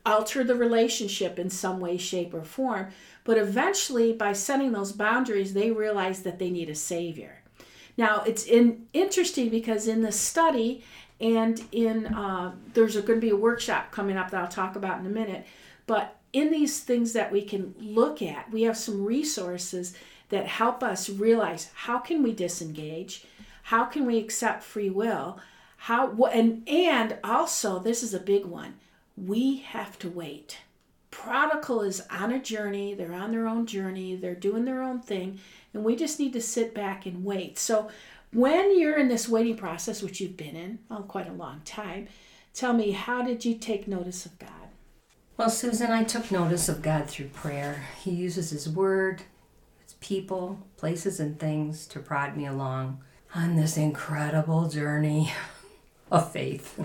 alter 0.05 0.43
the 0.43 0.55
relationship 0.55 1.39
in 1.39 1.49
some 1.49 1.79
way, 1.79 1.97
shape, 1.97 2.33
or 2.33 2.43
form. 2.43 2.89
But 3.23 3.37
eventually, 3.37 4.13
by 4.13 4.33
setting 4.33 4.71
those 4.71 4.91
boundaries, 4.91 5.53
they 5.53 5.71
realize 5.71 6.23
that 6.23 6.39
they 6.39 6.49
need 6.49 6.69
a 6.69 6.75
savior. 6.75 7.40
Now 7.97 8.23
it's 8.25 8.45
in, 8.45 8.87
interesting 8.93 9.49
because 9.49 9.87
in 9.87 10.01
the 10.01 10.11
study 10.11 10.83
and 11.19 11.63
in 11.71 12.07
uh, 12.07 12.53
there's 12.73 12.95
going 12.95 13.19
to 13.19 13.25
be 13.25 13.29
a 13.29 13.35
workshop 13.35 13.91
coming 13.91 14.17
up 14.17 14.31
that 14.31 14.41
I'll 14.41 14.47
talk 14.47 14.75
about 14.75 14.99
in 14.99 15.05
a 15.05 15.09
minute, 15.09 15.45
but 15.85 16.17
in 16.33 16.49
these 16.49 16.79
things 16.79 17.13
that 17.13 17.31
we 17.31 17.41
can 17.41 17.75
look 17.79 18.21
at, 18.21 18.51
we 18.51 18.63
have 18.63 18.77
some 18.77 19.03
resources 19.03 19.93
that 20.29 20.47
help 20.47 20.81
us 20.81 21.09
realize 21.09 21.69
how 21.73 21.99
can 21.99 22.23
we 22.23 22.31
disengage, 22.31 23.25
how 23.63 23.85
can 23.85 24.05
we 24.05 24.17
accept 24.17 24.63
free 24.63 24.89
will, 24.89 25.39
how 25.77 26.11
and 26.25 26.67
and 26.67 27.17
also 27.23 27.79
this 27.79 28.01
is 28.01 28.13
a 28.13 28.19
big 28.19 28.45
one. 28.45 28.75
We 29.17 29.57
have 29.57 29.99
to 29.99 30.09
wait. 30.09 30.57
Prodigal 31.11 31.81
is 31.81 32.01
on 32.09 32.31
a 32.31 32.39
journey, 32.39 32.93
they're 32.93 33.13
on 33.13 33.31
their 33.31 33.47
own 33.47 33.65
journey, 33.65 34.15
they're 34.15 34.33
doing 34.33 34.63
their 34.63 34.81
own 34.81 35.01
thing, 35.01 35.39
and 35.73 35.83
we 35.83 35.95
just 35.95 36.19
need 36.19 36.33
to 36.33 36.41
sit 36.41 36.73
back 36.73 37.05
and 37.05 37.23
wait. 37.23 37.57
So, 37.57 37.89
when 38.33 38.79
you're 38.79 38.97
in 38.97 39.09
this 39.09 39.27
waiting 39.27 39.57
process, 39.57 40.01
which 40.01 40.21
you've 40.21 40.37
been 40.37 40.55
in 40.55 40.79
well, 40.89 41.03
quite 41.03 41.27
a 41.27 41.33
long 41.33 41.61
time, 41.65 42.07
tell 42.53 42.73
me, 42.73 42.91
how 42.91 43.21
did 43.21 43.43
you 43.43 43.55
take 43.55 43.87
notice 43.87 44.25
of 44.25 44.39
God? 44.39 44.49
Well, 45.35 45.49
Susan, 45.49 45.91
I 45.91 46.03
took 46.03 46.31
notice 46.31 46.69
of 46.69 46.81
God 46.81 47.09
through 47.09 47.29
prayer. 47.29 47.83
He 48.01 48.11
uses 48.11 48.51
His 48.51 48.69
Word, 48.69 49.23
His 49.83 49.95
people, 49.95 50.59
places, 50.77 51.19
and 51.19 51.39
things 51.39 51.87
to 51.87 51.99
prod 51.99 52.37
me 52.37 52.45
along 52.45 53.01
on 53.33 53.55
this 53.55 53.75
incredible 53.75 54.69
journey 54.69 55.33
of 56.11 56.31
faith. 56.31 56.79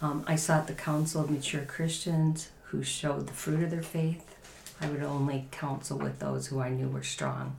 Um, 0.00 0.24
I 0.26 0.36
sought 0.36 0.66
the 0.66 0.74
counsel 0.74 1.24
of 1.24 1.30
mature 1.30 1.64
Christians 1.64 2.50
who 2.64 2.82
showed 2.82 3.26
the 3.26 3.32
fruit 3.32 3.62
of 3.62 3.70
their 3.70 3.82
faith. 3.82 4.36
I 4.80 4.88
would 4.88 5.02
only 5.02 5.48
counsel 5.50 5.98
with 5.98 6.20
those 6.20 6.46
who 6.46 6.60
I 6.60 6.70
knew 6.70 6.88
were 6.88 7.02
strong. 7.02 7.56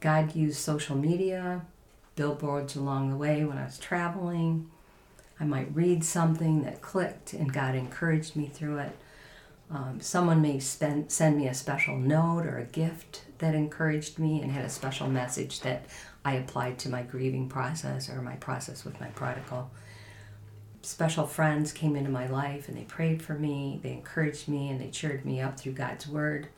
God 0.00 0.34
used 0.34 0.58
social 0.58 0.96
media, 0.96 1.62
billboards 2.14 2.76
along 2.76 3.10
the 3.10 3.16
way 3.16 3.44
when 3.44 3.58
I 3.58 3.64
was 3.64 3.78
traveling. 3.78 4.70
I 5.40 5.44
might 5.44 5.74
read 5.74 6.04
something 6.04 6.62
that 6.62 6.82
clicked 6.82 7.32
and 7.32 7.52
God 7.52 7.74
encouraged 7.74 8.36
me 8.36 8.46
through 8.46 8.78
it. 8.78 8.96
Um, 9.70 10.00
someone 10.00 10.40
may 10.40 10.60
spend, 10.60 11.12
send 11.12 11.36
me 11.36 11.46
a 11.46 11.54
special 11.54 11.96
note 11.96 12.46
or 12.46 12.58
a 12.58 12.64
gift 12.64 13.22
that 13.38 13.54
encouraged 13.54 14.18
me 14.18 14.40
and 14.40 14.50
had 14.50 14.64
a 14.64 14.70
special 14.70 15.08
message 15.08 15.60
that 15.60 15.84
I 16.24 16.34
applied 16.34 16.78
to 16.80 16.88
my 16.88 17.02
grieving 17.02 17.48
process 17.48 18.08
or 18.08 18.22
my 18.22 18.36
process 18.36 18.84
with 18.84 19.00
my 19.00 19.08
prodigal. 19.08 19.70
Special 20.82 21.26
friends 21.26 21.72
came 21.72 21.96
into 21.96 22.10
my 22.10 22.26
life 22.26 22.68
and 22.68 22.76
they 22.76 22.84
prayed 22.84 23.20
for 23.20 23.34
me, 23.34 23.78
they 23.82 23.92
encouraged 23.92 24.48
me, 24.48 24.70
and 24.70 24.80
they 24.80 24.88
cheered 24.88 25.24
me 25.24 25.40
up 25.40 25.60
through 25.60 25.72
God's 25.72 26.08
Word. 26.08 26.48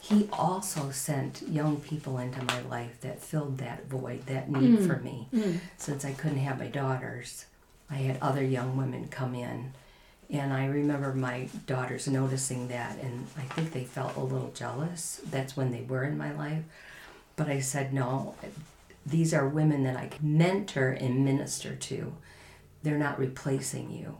He 0.00 0.28
also 0.32 0.90
sent 0.90 1.42
young 1.42 1.80
people 1.80 2.18
into 2.18 2.42
my 2.44 2.60
life 2.62 3.00
that 3.02 3.22
filled 3.22 3.58
that 3.58 3.86
void, 3.86 4.26
that 4.26 4.50
need 4.50 4.78
mm. 4.80 4.86
for 4.86 4.96
me. 4.96 5.28
Mm. 5.32 5.58
Since 5.76 6.04
I 6.04 6.12
couldn't 6.12 6.38
have 6.38 6.58
my 6.58 6.68
daughters, 6.68 7.44
I 7.90 7.96
had 7.96 8.18
other 8.20 8.42
young 8.42 8.76
women 8.76 9.08
come 9.08 9.34
in. 9.34 9.72
And 10.30 10.52
I 10.52 10.66
remember 10.66 11.12
my 11.12 11.48
daughters 11.66 12.06
noticing 12.06 12.68
that, 12.68 12.98
and 13.02 13.26
I 13.36 13.42
think 13.42 13.72
they 13.72 13.84
felt 13.84 14.16
a 14.16 14.20
little 14.20 14.52
jealous. 14.54 15.20
That's 15.28 15.56
when 15.56 15.70
they 15.72 15.82
were 15.82 16.04
in 16.04 16.16
my 16.16 16.32
life. 16.32 16.62
But 17.36 17.48
I 17.48 17.60
said, 17.60 17.92
no, 17.92 18.36
These 19.04 19.32
are 19.34 19.48
women 19.48 19.82
that 19.84 19.96
I 19.96 20.08
can 20.08 20.38
mentor 20.38 20.90
and 20.90 21.24
minister 21.24 21.74
to. 21.74 22.12
They're 22.82 22.98
not 22.98 23.18
replacing 23.18 23.90
you. 23.90 24.18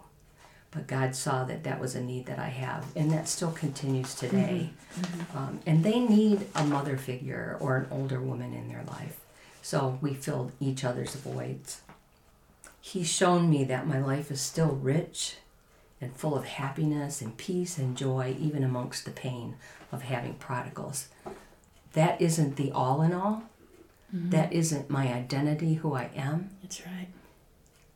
But 0.70 0.86
God 0.86 1.16
saw 1.16 1.44
that 1.44 1.64
that 1.64 1.80
was 1.80 1.96
a 1.96 2.00
need 2.00 2.26
that 2.26 2.38
I 2.38 2.48
have, 2.48 2.86
and 2.94 3.10
that 3.10 3.28
still 3.28 3.50
continues 3.50 4.14
today. 4.14 4.70
Mm-hmm. 4.94 5.36
Um, 5.36 5.60
and 5.66 5.82
they 5.82 5.98
need 5.98 6.46
a 6.54 6.64
mother 6.64 6.96
figure 6.96 7.56
or 7.58 7.76
an 7.76 7.88
older 7.90 8.20
woman 8.20 8.54
in 8.54 8.68
their 8.68 8.84
life. 8.84 9.18
So 9.62 9.98
we 10.00 10.14
filled 10.14 10.52
each 10.60 10.84
other's 10.84 11.16
voids. 11.16 11.80
He's 12.80 13.08
shown 13.08 13.50
me 13.50 13.64
that 13.64 13.86
my 13.86 14.00
life 14.00 14.30
is 14.30 14.40
still 14.40 14.70
rich 14.70 15.36
and 16.00 16.14
full 16.16 16.36
of 16.36 16.46
happiness 16.46 17.20
and 17.20 17.36
peace 17.36 17.76
and 17.76 17.96
joy, 17.96 18.34
even 18.38 18.64
amongst 18.64 19.04
the 19.04 19.10
pain 19.10 19.56
of 19.92 20.02
having 20.02 20.34
prodigals. 20.34 21.08
That 21.92 22.20
isn't 22.20 22.56
the 22.56 22.72
all 22.72 23.02
in 23.02 23.12
all. 23.12 23.42
Mm-hmm. 24.14 24.30
That 24.30 24.52
isn't 24.52 24.88
my 24.88 25.12
identity, 25.12 25.74
who 25.74 25.94
I 25.94 26.10
am. 26.16 26.50
That's 26.62 26.84
right. 26.86 27.08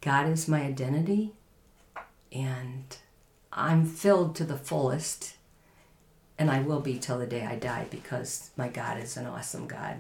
God 0.01 0.29
is 0.29 0.47
my 0.47 0.63
identity, 0.63 1.33
and 2.35 2.97
I'm 3.53 3.87
filled 3.87 4.35
to 4.37 4.45
the 4.45 4.57
fullest, 4.57 5.37
and 6.39 6.51
I 6.51 6.61
will 6.61 6.81
be 6.81 6.99
till 6.99 7.19
the 7.19 7.27
day 7.27 7.45
I 7.45 7.57
die 7.57 7.87
because 7.91 8.51
my 8.57 8.69
God 8.69 9.01
is 9.01 9.17
an 9.17 9.27
awesome 9.27 9.67
God. 9.67 9.97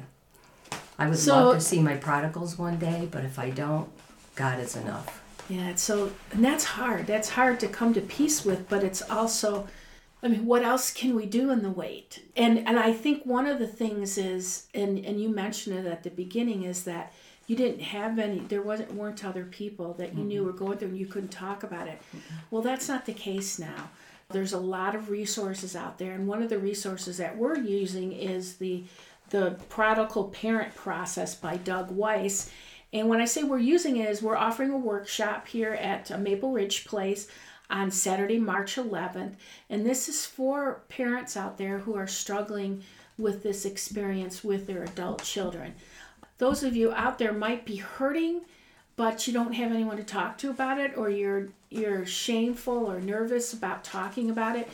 I 0.99 1.09
would 1.09 1.19
so, 1.19 1.35
love 1.35 1.55
to 1.57 1.61
see 1.61 1.81
my 1.81 1.97
prodigals 1.97 2.59
one 2.59 2.79
day, 2.79 3.09
but 3.11 3.25
if 3.25 3.39
I 3.39 3.51
don't, 3.51 3.89
God 4.35 4.59
is 4.61 4.77
enough. 4.77 5.23
Yeah, 5.49 5.75
so 5.75 6.13
and 6.33 6.45
that's 6.45 6.65
hard. 6.65 7.07
That's 7.07 7.31
hard 7.31 7.61
to 7.61 7.69
come 7.69 7.95
to 7.95 8.01
peace 8.01 8.45
with, 8.45 8.69
but 8.69 8.83
it's 8.83 9.03
also 9.03 9.69
I 10.23 10.29
mean, 10.29 10.47
what 10.47 10.63
else 10.63 10.91
can 10.91 11.15
we 11.15 11.27
do 11.27 11.51
in 11.51 11.63
the 11.63 11.71
wait? 11.71 12.23
And 12.35 12.67
and 12.67 12.79
I 12.79 12.95
think 12.95 13.25
one 13.25 13.47
of 13.47 13.59
the 13.59 13.67
things 13.67 14.17
is 14.17 14.67
and 14.75 14.99
and 15.05 15.21
you 15.21 15.29
mentioned 15.29 15.77
it 15.77 15.87
at 15.87 16.03
the 16.03 16.11
beginning 16.11 16.63
is 16.63 16.85
that 16.85 17.13
you 17.47 17.57
didn't 17.57 17.81
have 17.81 18.19
any 18.19 18.41
there 18.41 18.63
wasn't 18.63 18.95
weren't 18.95 19.25
other 19.25 19.45
people 19.45 19.95
that 19.95 20.13
you 20.15 20.21
mm-hmm. 20.21 20.29
knew 20.29 20.45
were 20.45 20.53
going 20.53 20.79
through 20.79 20.89
and 20.89 20.99
you 20.99 21.07
couldn't 21.07 21.31
talk 21.31 21.63
about 21.63 21.89
it. 21.89 22.01
Mm-hmm. 22.17 22.35
Well, 22.51 22.63
that's 22.63 22.89
not 22.89 23.07
the 23.07 23.13
case 23.13 23.59
now. 23.59 23.91
There's 24.31 24.53
a 24.53 24.59
lot 24.59 24.95
of 24.95 25.11
resources 25.11 25.77
out 25.77 25.99
there 25.99 26.13
and 26.13 26.27
one 26.27 26.43
of 26.43 26.49
the 26.49 26.59
resources 26.59 27.19
that 27.19 27.37
we're 27.37 27.59
using 27.59 28.13
is 28.13 28.57
the 28.57 28.85
the 29.31 29.59
prodigal 29.69 30.25
parent 30.29 30.75
process 30.75 31.35
by 31.35 31.57
Doug 31.57 31.91
Weiss 31.91 32.51
and 32.95 33.09
when 33.09 33.21
I 33.21 33.25
say 33.25 33.43
we're 33.43 33.59
using 33.59 33.97
it, 33.97 34.09
is 34.09 34.23
we're 34.23 34.37
offering 34.37 34.71
a 34.71 34.79
workshop 34.79 35.49
here 35.49 35.73
at 35.75 36.13
uh, 36.13 36.17
Maple 36.17 36.53
Ridge 36.53 36.85
Place 36.85 37.27
on 37.69 37.91
Saturday, 37.91 38.39
March 38.39 38.77
11th. 38.77 39.35
And 39.69 39.85
this 39.85 40.09
is 40.09 40.25
for 40.25 40.85
parents 40.89 41.37
out 41.37 41.59
there 41.59 41.81
who 41.81 41.97
are 41.97 42.07
struggling 42.07 42.85
with 43.19 43.43
this 43.43 43.65
experience 43.65 44.45
with 44.45 44.69
their 44.69 44.85
adult 44.85 45.25
children. 45.25 45.75
Those 46.39 46.63
of 46.63 46.75
you 46.77 46.93
out 46.93 47.19
there 47.19 47.33
might 47.33 47.65
be 47.65 47.77
hurting, 47.77 48.43
but 48.97 49.27
you 49.27 49.33
don't 49.33 49.53
have 49.53 49.73
anyone 49.73 49.97
to 49.97 50.05
talk 50.05 50.39
to 50.39 50.51
about 50.51 50.79
it, 50.79 50.97
or 50.97 51.11
you're 51.11 51.49
you're 51.71 52.07
shameful 52.07 52.91
or 52.91 53.01
nervous 53.01 53.53
about 53.53 53.85
talking 53.85 54.31
about 54.31 54.57
it. 54.57 54.69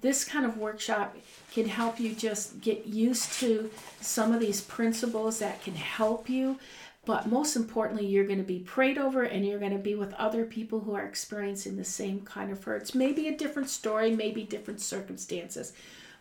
This 0.00 0.24
kind 0.24 0.46
of 0.46 0.56
workshop 0.56 1.16
can 1.52 1.68
help 1.68 2.00
you 2.00 2.14
just 2.14 2.60
get 2.60 2.86
used 2.86 3.34
to 3.34 3.70
some 4.00 4.32
of 4.32 4.40
these 4.40 4.60
principles 4.60 5.38
that 5.40 5.62
can 5.62 5.74
help 5.74 6.28
you 6.28 6.58
but 7.06 7.26
most 7.26 7.56
importantly, 7.56 8.06
you're 8.06 8.26
going 8.26 8.38
to 8.38 8.44
be 8.44 8.58
prayed 8.58 8.98
over 8.98 9.22
and 9.22 9.46
you're 9.46 9.58
going 9.58 9.72
to 9.72 9.78
be 9.78 9.94
with 9.94 10.12
other 10.14 10.44
people 10.44 10.80
who 10.80 10.94
are 10.94 11.04
experiencing 11.04 11.76
the 11.76 11.84
same 11.84 12.20
kind 12.20 12.52
of 12.52 12.62
hurts. 12.62 12.94
Maybe 12.94 13.26
a 13.28 13.36
different 13.36 13.70
story, 13.70 14.14
maybe 14.14 14.44
different 14.44 14.80
circumstances, 14.80 15.72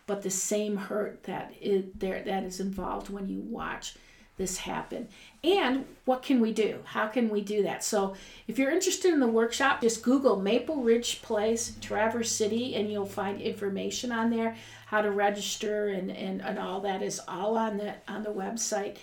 but 0.07 0.23
the 0.23 0.29
same 0.29 0.77
hurt 0.77 1.23
that 1.23 1.53
is 1.61 1.85
there 1.95 2.23
that 2.23 2.43
is 2.43 2.59
involved 2.59 3.09
when 3.09 3.27
you 3.27 3.41
watch 3.41 3.95
this 4.39 4.57
happen. 4.57 5.07
And 5.43 5.85
what 6.05 6.23
can 6.23 6.39
we 6.39 6.51
do? 6.51 6.79
How 6.85 7.07
can 7.07 7.29
we 7.29 7.41
do 7.41 7.61
that? 7.63 7.83
So, 7.83 8.15
if 8.47 8.57
you're 8.57 8.71
interested 8.71 9.13
in 9.13 9.19
the 9.19 9.27
workshop, 9.27 9.81
just 9.81 10.01
Google 10.01 10.37
Maple 10.37 10.77
Ridge 10.77 11.21
Place, 11.21 11.75
Traverse 11.81 12.31
City, 12.31 12.73
and 12.73 12.91
you'll 12.91 13.05
find 13.05 13.39
information 13.39 14.11
on 14.11 14.31
there, 14.31 14.55
how 14.87 15.01
to 15.01 15.11
register 15.11 15.89
and, 15.89 16.09
and, 16.09 16.41
and 16.41 16.57
all 16.57 16.79
that 16.81 17.03
is 17.03 17.21
all 17.27 17.55
on 17.55 17.77
the 17.77 17.93
on 18.07 18.23
the 18.23 18.31
website. 18.31 18.97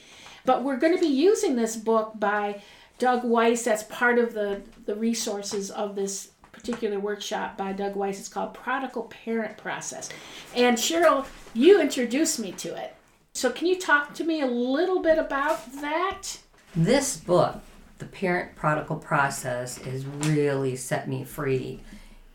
But 0.45 0.65
we're 0.65 0.79
going 0.79 0.95
to 0.95 1.01
be 1.01 1.07
using 1.07 1.55
this 1.55 1.77
book 1.77 2.13
by 2.17 2.63
Doug 2.99 3.25
Weiss. 3.25 3.63
That's 3.65 3.85
part 3.85 4.19
of 4.19 4.33
the, 4.35 4.63
the 4.87 4.95
resources 4.95 5.71
of 5.71 5.95
this 5.95 6.31
particular 6.53 6.99
workshop 6.99 7.57
by 7.57 7.73
Doug 7.73 7.95
Weiss. 7.95 8.19
It's 8.19 8.29
called 8.29 8.55
Prodigal 8.55 9.05
Parent 9.05 9.57
Process. 9.57 10.09
And 10.55 10.77
Cheryl, 10.77 11.27
you 11.55 11.81
introduced 11.81 12.39
me 12.39 12.53
to 12.53 12.75
it. 12.75 12.96
So 13.37 13.51
can 13.51 13.67
you 13.67 13.79
talk 13.79 14.15
to 14.15 14.25
me 14.25 14.41
a 14.41 14.47
little 14.47 15.03
bit 15.03 15.19
about 15.19 15.71
that? 15.83 16.39
This 16.75 17.19
book, 17.19 17.61
The 17.99 18.07
Parent 18.07 18.57
Prodigal 18.57 18.97
Process, 18.97 19.77
has 19.77 20.07
really 20.07 20.75
set 20.75 21.07
me 21.07 21.23
free 21.23 21.81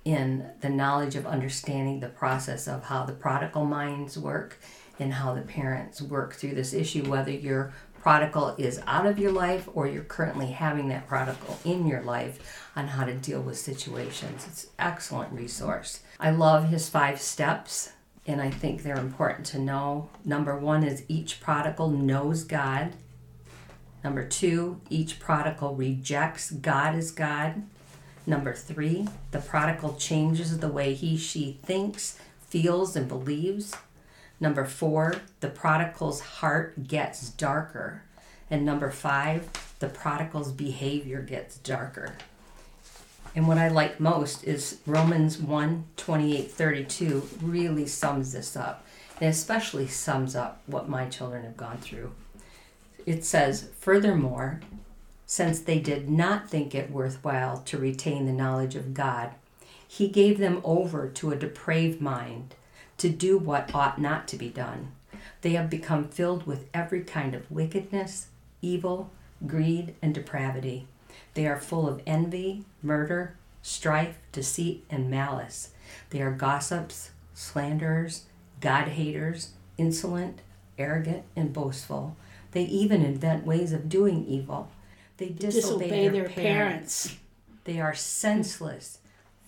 in 0.06 0.48
the 0.62 0.70
knowledge 0.70 1.16
of 1.16 1.26
understanding 1.26 2.02
the 2.02 2.08
process 2.08 2.68
of 2.68 2.84
how 2.84 3.04
the 3.04 3.14
prodigal 3.14 3.66
minds 3.66 4.16
work 4.16 4.60
and 5.00 5.12
how 5.12 5.34
the 5.34 5.42
parents 5.42 6.04
work 6.04 6.36
through 6.36 6.54
this 6.54 6.72
issue, 6.72 7.10
whether 7.10 7.32
you're 7.32 7.74
prodigal 8.00 8.54
is 8.60 8.80
out 8.86 9.08
of 9.08 9.18
your 9.18 9.32
life 9.32 9.68
or 9.74 9.88
you're 9.88 10.04
currently 10.04 10.52
having 10.52 10.88
that 10.90 11.08
prodigal 11.08 11.58
in 11.66 11.88
your 11.88 12.04
life 12.04 12.70
on 12.76 12.88
how 12.90 13.06
to 13.06 13.16
deal 13.16 13.42
with 13.42 13.58
situations. 13.58 14.46
It's 14.48 14.68
excellent 14.78 15.34
resource. 15.34 16.02
I 16.20 16.30
love 16.30 16.70
his 16.70 16.90
five 16.90 17.20
steps 17.20 17.94
and 18.32 18.42
I 18.42 18.50
think 18.50 18.82
they're 18.82 18.96
important 18.98 19.46
to 19.48 19.60
know. 19.60 20.10
Number 20.24 20.58
1 20.58 20.84
is 20.84 21.04
each 21.08 21.42
prodigal 21.42 21.90
knows 21.90 22.44
God. 22.44 22.94
Number 24.04 24.26
2, 24.26 24.80
each 24.90 25.20
prodigal 25.20 25.76
rejects 25.76 26.50
God 26.52 26.96
as 26.96 27.12
God. 27.12 27.64
Number 28.26 28.54
3, 28.54 29.08
the 29.32 29.40
prodigal 29.40 29.96
changes 29.96 30.58
the 30.58 30.70
way 30.70 30.94
he 30.94 31.18
she 31.18 31.60
thinks, 31.64 32.20
feels 32.48 32.96
and 32.96 33.08
believes. 33.08 33.76
Number 34.40 34.66
four, 34.66 35.16
the 35.40 35.50
prodigal's 35.50 36.20
heart 36.22 36.88
gets 36.88 37.30
darker. 37.30 38.02
And 38.50 38.66
number 38.66 38.90
five, 38.90 39.50
the 39.80 39.88
prodigal's 39.88 40.52
behavior 40.52 41.22
gets 41.22 41.58
darker. 41.58 42.16
And 43.36 43.48
what 43.48 43.58
I 43.58 43.70
like 43.70 44.00
most 44.00 44.44
is 44.44 44.80
Romans 44.86 45.38
1 45.38 45.86
28 45.96 46.52
32 46.52 47.30
really 47.42 47.88
sums 47.88 48.34
this 48.34 48.56
up, 48.56 48.86
and 49.20 49.30
especially 49.30 49.88
sums 49.88 50.36
up 50.36 50.62
what 50.66 50.90
my 50.90 51.08
children 51.08 51.44
have 51.44 51.58
gone 51.58 51.78
through. 51.78 52.12
It 53.06 53.24
says, 53.24 53.70
Furthermore, 53.80 54.60
since 55.26 55.62
they 55.62 55.80
did 55.80 56.10
not 56.10 56.50
think 56.50 56.76
it 56.76 56.92
worthwhile 56.92 57.60
to 57.60 57.78
retain 57.78 58.26
the 58.26 58.34
knowledge 58.34 58.76
of 58.76 58.94
God, 58.94 59.32
he 59.88 60.10
gave 60.10 60.38
them 60.38 60.62
over 60.64 61.08
to 61.08 61.32
a 61.32 61.38
depraved 61.38 62.02
mind 62.02 62.56
to 62.98 63.10
do 63.10 63.38
what 63.38 63.74
ought 63.74 64.00
not 64.00 64.28
to 64.28 64.36
be 64.36 64.50
done. 64.50 64.92
They 65.42 65.52
have 65.52 65.70
become 65.70 66.08
filled 66.08 66.46
with 66.46 66.70
every 66.74 67.02
kind 67.02 67.34
of 67.34 67.50
wickedness, 67.50 68.28
evil, 68.62 69.10
greed, 69.48 69.96
and 70.02 70.14
depravity. 70.14 70.88
They 71.34 71.48
are 71.48 71.60
full 71.60 71.88
of 71.88 72.02
envy, 72.06 72.66
murder, 72.84 73.36
strife, 73.62 74.18
deceit, 74.32 74.86
and 74.90 75.10
malice. 75.10 75.72
They 76.10 76.22
are 76.22 76.32
gossips, 76.32 77.12
slanderers, 77.34 78.26
God 78.60 78.90
haters, 78.90 79.52
insolent, 79.78 80.42
arrogant, 80.78 81.24
and 81.36 81.54
boastful. 81.54 82.16
They 82.52 82.64
even 82.64 83.04
invent 83.04 83.46
ways 83.46 83.72
of 83.72 83.90
doing 83.90 84.26
evil. 84.26 84.70
They 85.18 85.30
disobey, 85.30 85.88
disobey 85.88 85.90
their, 86.10 86.12
their 86.12 86.30
parents. 86.30 87.08
parents. 87.08 87.18
They 87.64 87.80
are 87.80 87.94
senseless, 87.94 89.00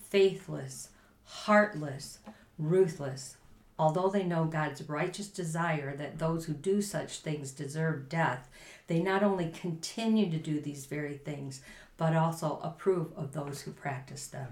faithless, 0.08 0.90
heartless, 1.24 2.18
ruthless, 2.58 3.36
Although 3.78 4.08
they 4.08 4.22
know 4.22 4.44
God's 4.44 4.88
righteous 4.88 5.28
desire 5.28 5.96
that 5.96 6.18
those 6.18 6.44
who 6.44 6.52
do 6.52 6.80
such 6.80 7.18
things 7.18 7.50
deserve 7.50 8.08
death, 8.08 8.48
they 8.86 9.00
not 9.00 9.22
only 9.22 9.50
continue 9.50 10.30
to 10.30 10.38
do 10.38 10.60
these 10.60 10.86
very 10.86 11.16
things, 11.16 11.60
but 11.96 12.14
also 12.14 12.60
approve 12.62 13.12
of 13.16 13.32
those 13.32 13.62
who 13.62 13.72
practice 13.72 14.26
them. 14.26 14.48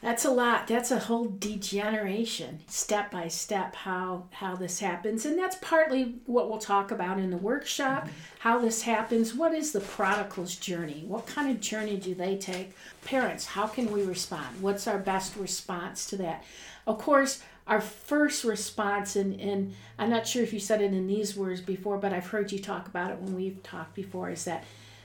That's 0.00 0.24
a 0.24 0.30
lot. 0.30 0.68
That's 0.68 0.92
a 0.92 0.98
whole 1.00 1.24
degeneration, 1.24 2.60
step 2.68 3.10
by 3.10 3.26
step, 3.26 3.74
how 3.74 4.26
how 4.30 4.54
this 4.54 4.78
happens, 4.78 5.26
and 5.26 5.36
that's 5.36 5.56
partly 5.60 6.20
what 6.24 6.48
we'll 6.48 6.58
talk 6.58 6.92
about 6.92 7.18
in 7.18 7.30
the 7.30 7.36
workshop. 7.36 8.04
Mm-hmm. 8.04 8.12
How 8.38 8.60
this 8.60 8.82
happens. 8.82 9.34
What 9.34 9.52
is 9.52 9.72
the 9.72 9.80
prodigal's 9.80 10.54
journey? 10.54 11.02
What 11.04 11.26
kind 11.26 11.50
of 11.50 11.60
journey 11.60 11.96
do 11.96 12.14
they 12.14 12.36
take? 12.36 12.76
Parents, 13.04 13.44
how 13.44 13.66
can 13.66 13.90
we 13.90 14.04
respond? 14.04 14.60
What's 14.60 14.86
our 14.86 14.98
best 15.00 15.34
response 15.34 16.06
to 16.10 16.16
that? 16.18 16.44
Of 16.86 16.98
course, 16.98 17.42
our 17.68 17.80
first 17.80 18.44
response, 18.44 19.14
and, 19.14 19.38
and 19.40 19.74
I'm 19.98 20.10
not 20.10 20.26
sure 20.26 20.42
if 20.42 20.52
you 20.52 20.58
said 20.58 20.80
it 20.80 20.92
in 20.92 21.06
these 21.06 21.36
words 21.36 21.60
before, 21.60 21.98
but 21.98 22.12
I've 22.12 22.28
heard 22.28 22.50
you 22.50 22.58
talk 22.58 22.88
about 22.88 23.10
it 23.10 23.18
when 23.20 23.36
we've 23.36 23.62
talked 23.62 23.94
before, 23.94 24.30
is 24.30 24.44
that 24.44 24.64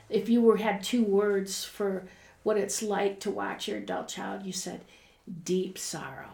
if 0.09 0.29
you 0.29 0.41
were 0.41 0.57
had 0.57 0.81
two 0.81 1.03
words 1.03 1.65
for 1.65 2.05
what 2.43 2.57
it's 2.57 2.81
like 2.81 3.19
to 3.21 3.31
watch 3.31 3.67
your 3.67 3.77
adult 3.77 4.07
child, 4.07 4.43
you 4.43 4.53
said 4.53 4.81
deep 5.43 5.77
sorrow. 5.77 6.29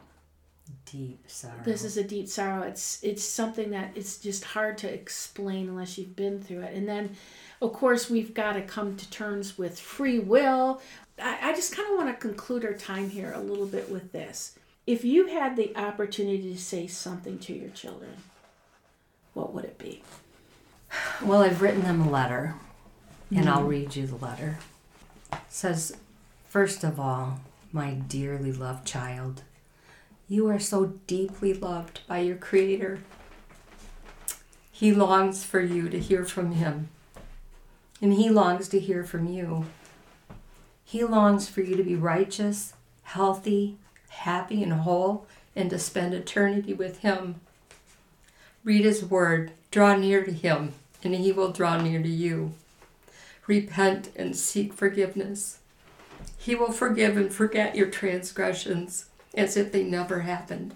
Deep 0.86 1.24
sorrow. 1.28 1.62
This 1.66 1.84
is 1.84 1.98
a 1.98 2.04
deep 2.04 2.28
sorrow. 2.28 2.62
It's 2.64 3.04
it's 3.04 3.24
something 3.24 3.72
that 3.72 3.92
it's 3.96 4.18
just 4.18 4.44
hard 4.44 4.78
to 4.80 4.92
explain 4.92 5.68
unless 5.68 5.98
you've 5.98 6.16
been 6.16 6.42
through 6.42 6.62
it. 6.62 6.76
And 6.76 6.88
then, 6.88 7.16
of 7.62 7.74
course, 7.74 8.10
we've 8.10 8.34
got 8.36 8.54
to 8.54 8.62
come 8.62 8.96
to 8.96 9.10
terms 9.10 9.58
with 9.58 9.80
free 9.80 10.20
will. 10.20 10.82
I, 11.20 11.50
I 11.50 11.54
just 11.56 11.76
kind 11.76 11.90
of 11.92 11.98
want 11.98 12.10
to 12.10 12.28
conclude 12.28 12.66
our 12.66 12.74
time 12.74 13.10
here 13.10 13.34
a 13.36 13.42
little 13.42 13.66
bit 13.66 13.90
with 13.90 14.12
this. 14.12 14.58
If 14.90 15.06
you 15.06 15.28
had 15.28 15.56
the 15.56 15.78
opportunity 15.78 16.52
to 16.52 16.60
say 16.60 16.88
something 16.88 17.38
to 17.42 17.54
your 17.54 17.70
children, 17.70 18.10
what 19.36 19.54
would 19.54 19.64
it 19.64 19.78
be? 19.78 20.02
Well, 21.24 21.44
I've 21.44 21.62
written 21.62 21.84
them 21.84 22.02
a 22.02 22.10
letter, 22.10 22.56
and 23.30 23.48
I'll 23.48 23.60
mm-hmm. 23.60 23.68
read 23.68 23.96
you 23.96 24.08
the 24.08 24.16
letter. 24.16 24.58
It 25.32 25.42
says, 25.48 25.96
First 26.48 26.84
of 26.84 27.00
all, 27.00 27.40
my 27.72 27.92
dearly 27.92 28.52
loved 28.52 28.88
child, 28.88 29.44
you 30.28 30.48
are 30.48 30.58
so 30.58 30.94
deeply 31.06 31.54
loved 31.54 32.00
by 32.08 32.22
your 32.22 32.38
Creator. 32.38 32.98
He 34.72 34.92
longs 34.92 35.44
for 35.44 35.62
you 35.62 35.88
to 35.90 36.00
hear 36.00 36.26
from 36.26 36.54
Him, 36.54 36.90
and 38.02 38.14
He 38.14 38.32
longs 38.32 38.68
to 38.70 38.80
hear 38.80 39.04
from 39.04 39.28
you. 39.28 39.68
He 40.84 41.04
longs 41.04 41.48
for 41.48 41.62
you 41.62 41.76
to 41.76 41.84
be 41.84 41.96
righteous, 41.96 42.74
healthy, 43.04 43.78
happy, 44.20 44.64
and 44.64 44.74
whole, 44.74 45.26
and 45.56 45.70
to 45.70 45.80
spend 45.80 46.14
eternity 46.14 46.74
with 46.74 47.00
Him. 47.00 47.36
Read 48.64 48.86
His 48.86 49.04
Word, 49.04 49.52
draw 49.72 49.96
near 49.96 50.24
to 50.24 50.32
Him, 50.32 50.74
and 51.04 51.16
He 51.16 51.32
will 51.32 51.52
draw 51.52 51.82
near 51.82 52.02
to 52.02 52.10
you. 52.10 52.54
Repent 53.48 54.12
and 54.16 54.36
seek 54.36 54.74
forgiveness. 54.74 55.60
He 56.38 56.56
will 56.56 56.72
forgive 56.72 57.18
and 57.18 57.34
forget 57.34 57.76
your 57.76 57.90
transgressions 57.90 59.06
as 59.34 59.58
if 59.58 59.72
they 59.72 59.84
never 59.84 60.22
happened. 60.22 60.76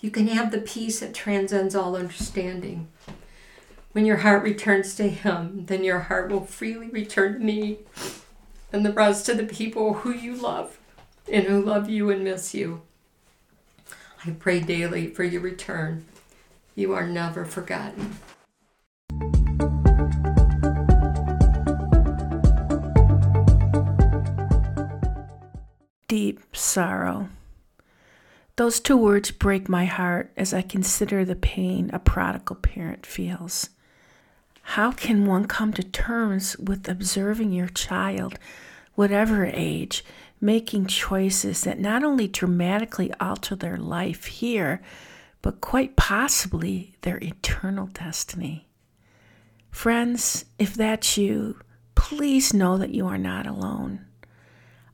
You 0.00 0.10
can 0.10 0.28
have 0.28 0.50
the 0.50 0.58
peace 0.58 1.00
that 1.00 1.14
transcends 1.14 1.74
all 1.74 1.96
understanding. 1.96 2.88
When 3.92 4.04
your 4.04 4.18
heart 4.18 4.42
returns 4.42 4.94
to 4.96 5.08
Him, 5.08 5.66
then 5.66 5.84
your 5.84 6.00
heart 6.00 6.30
will 6.30 6.44
freely 6.44 6.88
return 6.88 7.34
to 7.34 7.38
me 7.38 7.78
and 8.72 8.84
the 8.84 8.92
rest 8.92 9.28
of 9.28 9.36
the 9.36 9.44
people 9.44 9.94
who 9.94 10.12
you 10.12 10.34
love 10.34 10.78
and 11.30 11.44
who 11.44 11.62
love 11.62 11.88
you 11.88 12.10
and 12.10 12.24
miss 12.24 12.54
you. 12.54 12.82
I 14.26 14.30
pray 14.30 14.60
daily 14.60 15.08
for 15.08 15.24
your 15.24 15.40
return. 15.40 16.04
You 16.74 16.92
are 16.92 17.06
never 17.06 17.44
forgotten. 17.44 18.16
Deep 26.08 26.40
sorrow. 26.52 27.28
Those 28.56 28.78
two 28.78 28.96
words 28.96 29.30
break 29.32 29.68
my 29.68 29.84
heart 29.84 30.32
as 30.36 30.54
I 30.54 30.62
consider 30.62 31.24
the 31.24 31.34
pain 31.34 31.90
a 31.92 31.98
prodigal 31.98 32.56
parent 32.56 33.04
feels. 33.04 33.70
How 34.62 34.92
can 34.92 35.26
one 35.26 35.46
come 35.46 35.72
to 35.74 35.82
terms 35.82 36.56
with 36.56 36.88
observing 36.88 37.52
your 37.52 37.68
child, 37.68 38.38
whatever 38.94 39.44
age, 39.44 40.04
making 40.44 40.86
choices 40.86 41.62
that 41.62 41.80
not 41.80 42.04
only 42.04 42.28
dramatically 42.28 43.10
alter 43.18 43.56
their 43.56 43.78
life 43.78 44.26
here, 44.26 44.82
but 45.40 45.62
quite 45.62 45.96
possibly 45.96 46.94
their 47.00 47.16
eternal 47.22 47.86
destiny? 47.86 48.68
Friends, 49.70 50.44
if 50.58 50.74
that's 50.74 51.16
you, 51.16 51.58
please 51.94 52.52
know 52.52 52.76
that 52.76 52.94
you 52.94 53.06
are 53.06 53.18
not 53.18 53.46
alone. 53.46 54.04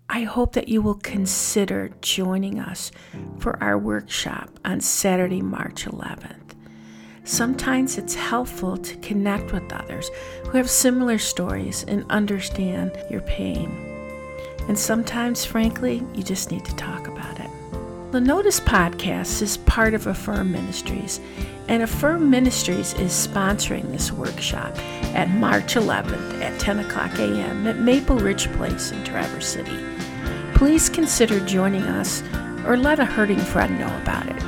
I 0.09 0.23
hope 0.23 0.53
that 0.53 0.69
you 0.69 0.83
will 0.83 0.95
consider 0.95 1.91
joining 2.01 2.61
us 2.61 2.93
for 3.39 3.61
our 3.63 3.77
workshop 3.77 4.51
on 4.65 4.81
Saturday, 4.81 5.43
March 5.43 5.85
11th. 5.85 6.55
Sometimes 7.25 7.99
it's 7.99 8.15
helpful 8.15 8.77
to 8.77 8.97
connect 8.99 9.53
with 9.53 9.73
others 9.73 10.11
who 10.45 10.57
have 10.57 10.71
similar 10.71 11.19
stories 11.19 11.85
and 11.85 12.05
understand 12.09 12.93
your 13.11 13.23
pain. 13.23 13.90
And 14.69 14.79
sometimes, 14.79 15.45
frankly, 15.45 16.03
you 16.15 16.23
just 16.23 16.51
need 16.51 16.65
to 16.65 16.77
talk 16.77 17.09
about 17.09 17.41
it. 17.41 17.51
The 18.13 18.21
Notice 18.21 18.59
podcast 18.59 19.41
is 19.41 19.57
part 19.59 19.95
of 19.95 20.09
Affirm 20.09 20.51
Ministries, 20.51 21.21
and 21.69 21.83
Affirm 21.83 22.29
Ministries 22.29 22.93
is 22.95 23.13
sponsoring 23.13 23.93
this 23.93 24.11
workshop 24.11 24.77
at 25.15 25.31
March 25.31 25.75
11th 25.75 26.41
at 26.41 26.59
10 26.59 26.81
o'clock 26.81 27.17
a.m. 27.21 27.69
at 27.69 27.79
Maple 27.79 28.17
Ridge 28.17 28.51
Place 28.55 28.91
in 28.91 29.05
Traverse 29.05 29.47
City. 29.47 29.79
Please 30.55 30.89
consider 30.89 31.39
joining 31.47 31.85
us 31.85 32.23
or 32.67 32.77
let 32.77 32.99
a 32.99 33.05
hurting 33.05 33.39
friend 33.39 33.79
know 33.79 33.97
about 34.03 34.27
it. 34.27 34.43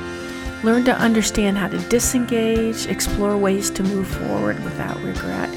Learn 0.65 0.85
to 0.85 0.97
understand 0.97 1.57
how 1.57 1.69
to 1.69 1.79
disengage, 1.89 2.87
explore 2.87 3.37
ways 3.37 3.71
to 3.71 3.83
move 3.85 4.09
forward 4.09 4.63
without 4.65 5.01
regret, 5.03 5.49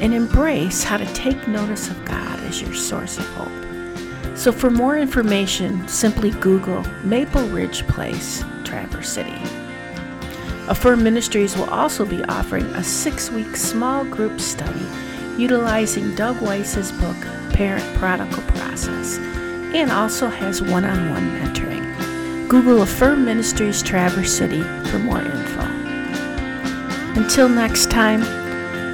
and 0.00 0.12
embrace 0.12 0.84
how 0.84 0.98
to 0.98 1.14
take 1.14 1.48
notice 1.48 1.90
of 1.90 2.04
God 2.04 2.38
as 2.40 2.60
your 2.60 2.74
source 2.74 3.16
of 3.16 3.26
hope. 3.30 3.67
So, 4.38 4.52
for 4.52 4.70
more 4.70 4.96
information, 4.96 5.88
simply 5.88 6.30
Google 6.30 6.84
Maple 7.02 7.48
Ridge 7.48 7.84
Place, 7.88 8.44
Traverse 8.62 9.08
City. 9.08 9.34
Affirm 10.68 11.02
Ministries 11.02 11.56
will 11.56 11.68
also 11.70 12.04
be 12.04 12.22
offering 12.26 12.66
a 12.66 12.84
six 12.84 13.32
week 13.32 13.56
small 13.56 14.04
group 14.04 14.38
study 14.38 14.86
utilizing 15.36 16.14
Doug 16.14 16.40
Weiss's 16.40 16.92
book, 16.92 17.16
Parent 17.52 17.84
Prodigal 17.96 18.44
Process, 18.44 19.18
and 19.74 19.90
also 19.90 20.28
has 20.28 20.62
one 20.62 20.84
on 20.84 21.10
one 21.10 21.30
mentoring. 21.32 22.48
Google 22.48 22.82
Affirm 22.82 23.24
Ministries 23.24 23.82
Traverse 23.82 24.32
City 24.32 24.62
for 24.88 25.00
more 25.00 25.20
info. 25.20 25.62
Until 27.20 27.48
next 27.48 27.90
time, 27.90 28.20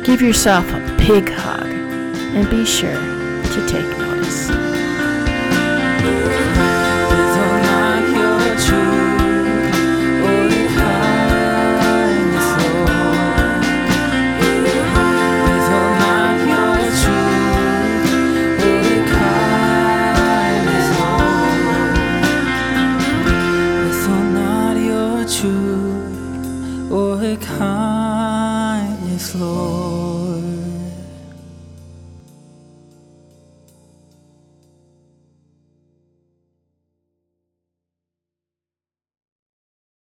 give 0.04 0.22
yourself 0.22 0.66
a 0.70 0.96
big 0.96 1.28
hug 1.28 1.66
and 1.66 2.48
be 2.48 2.64
sure 2.64 2.94
to 2.94 3.68
take 3.68 3.98
notice. 3.98 4.63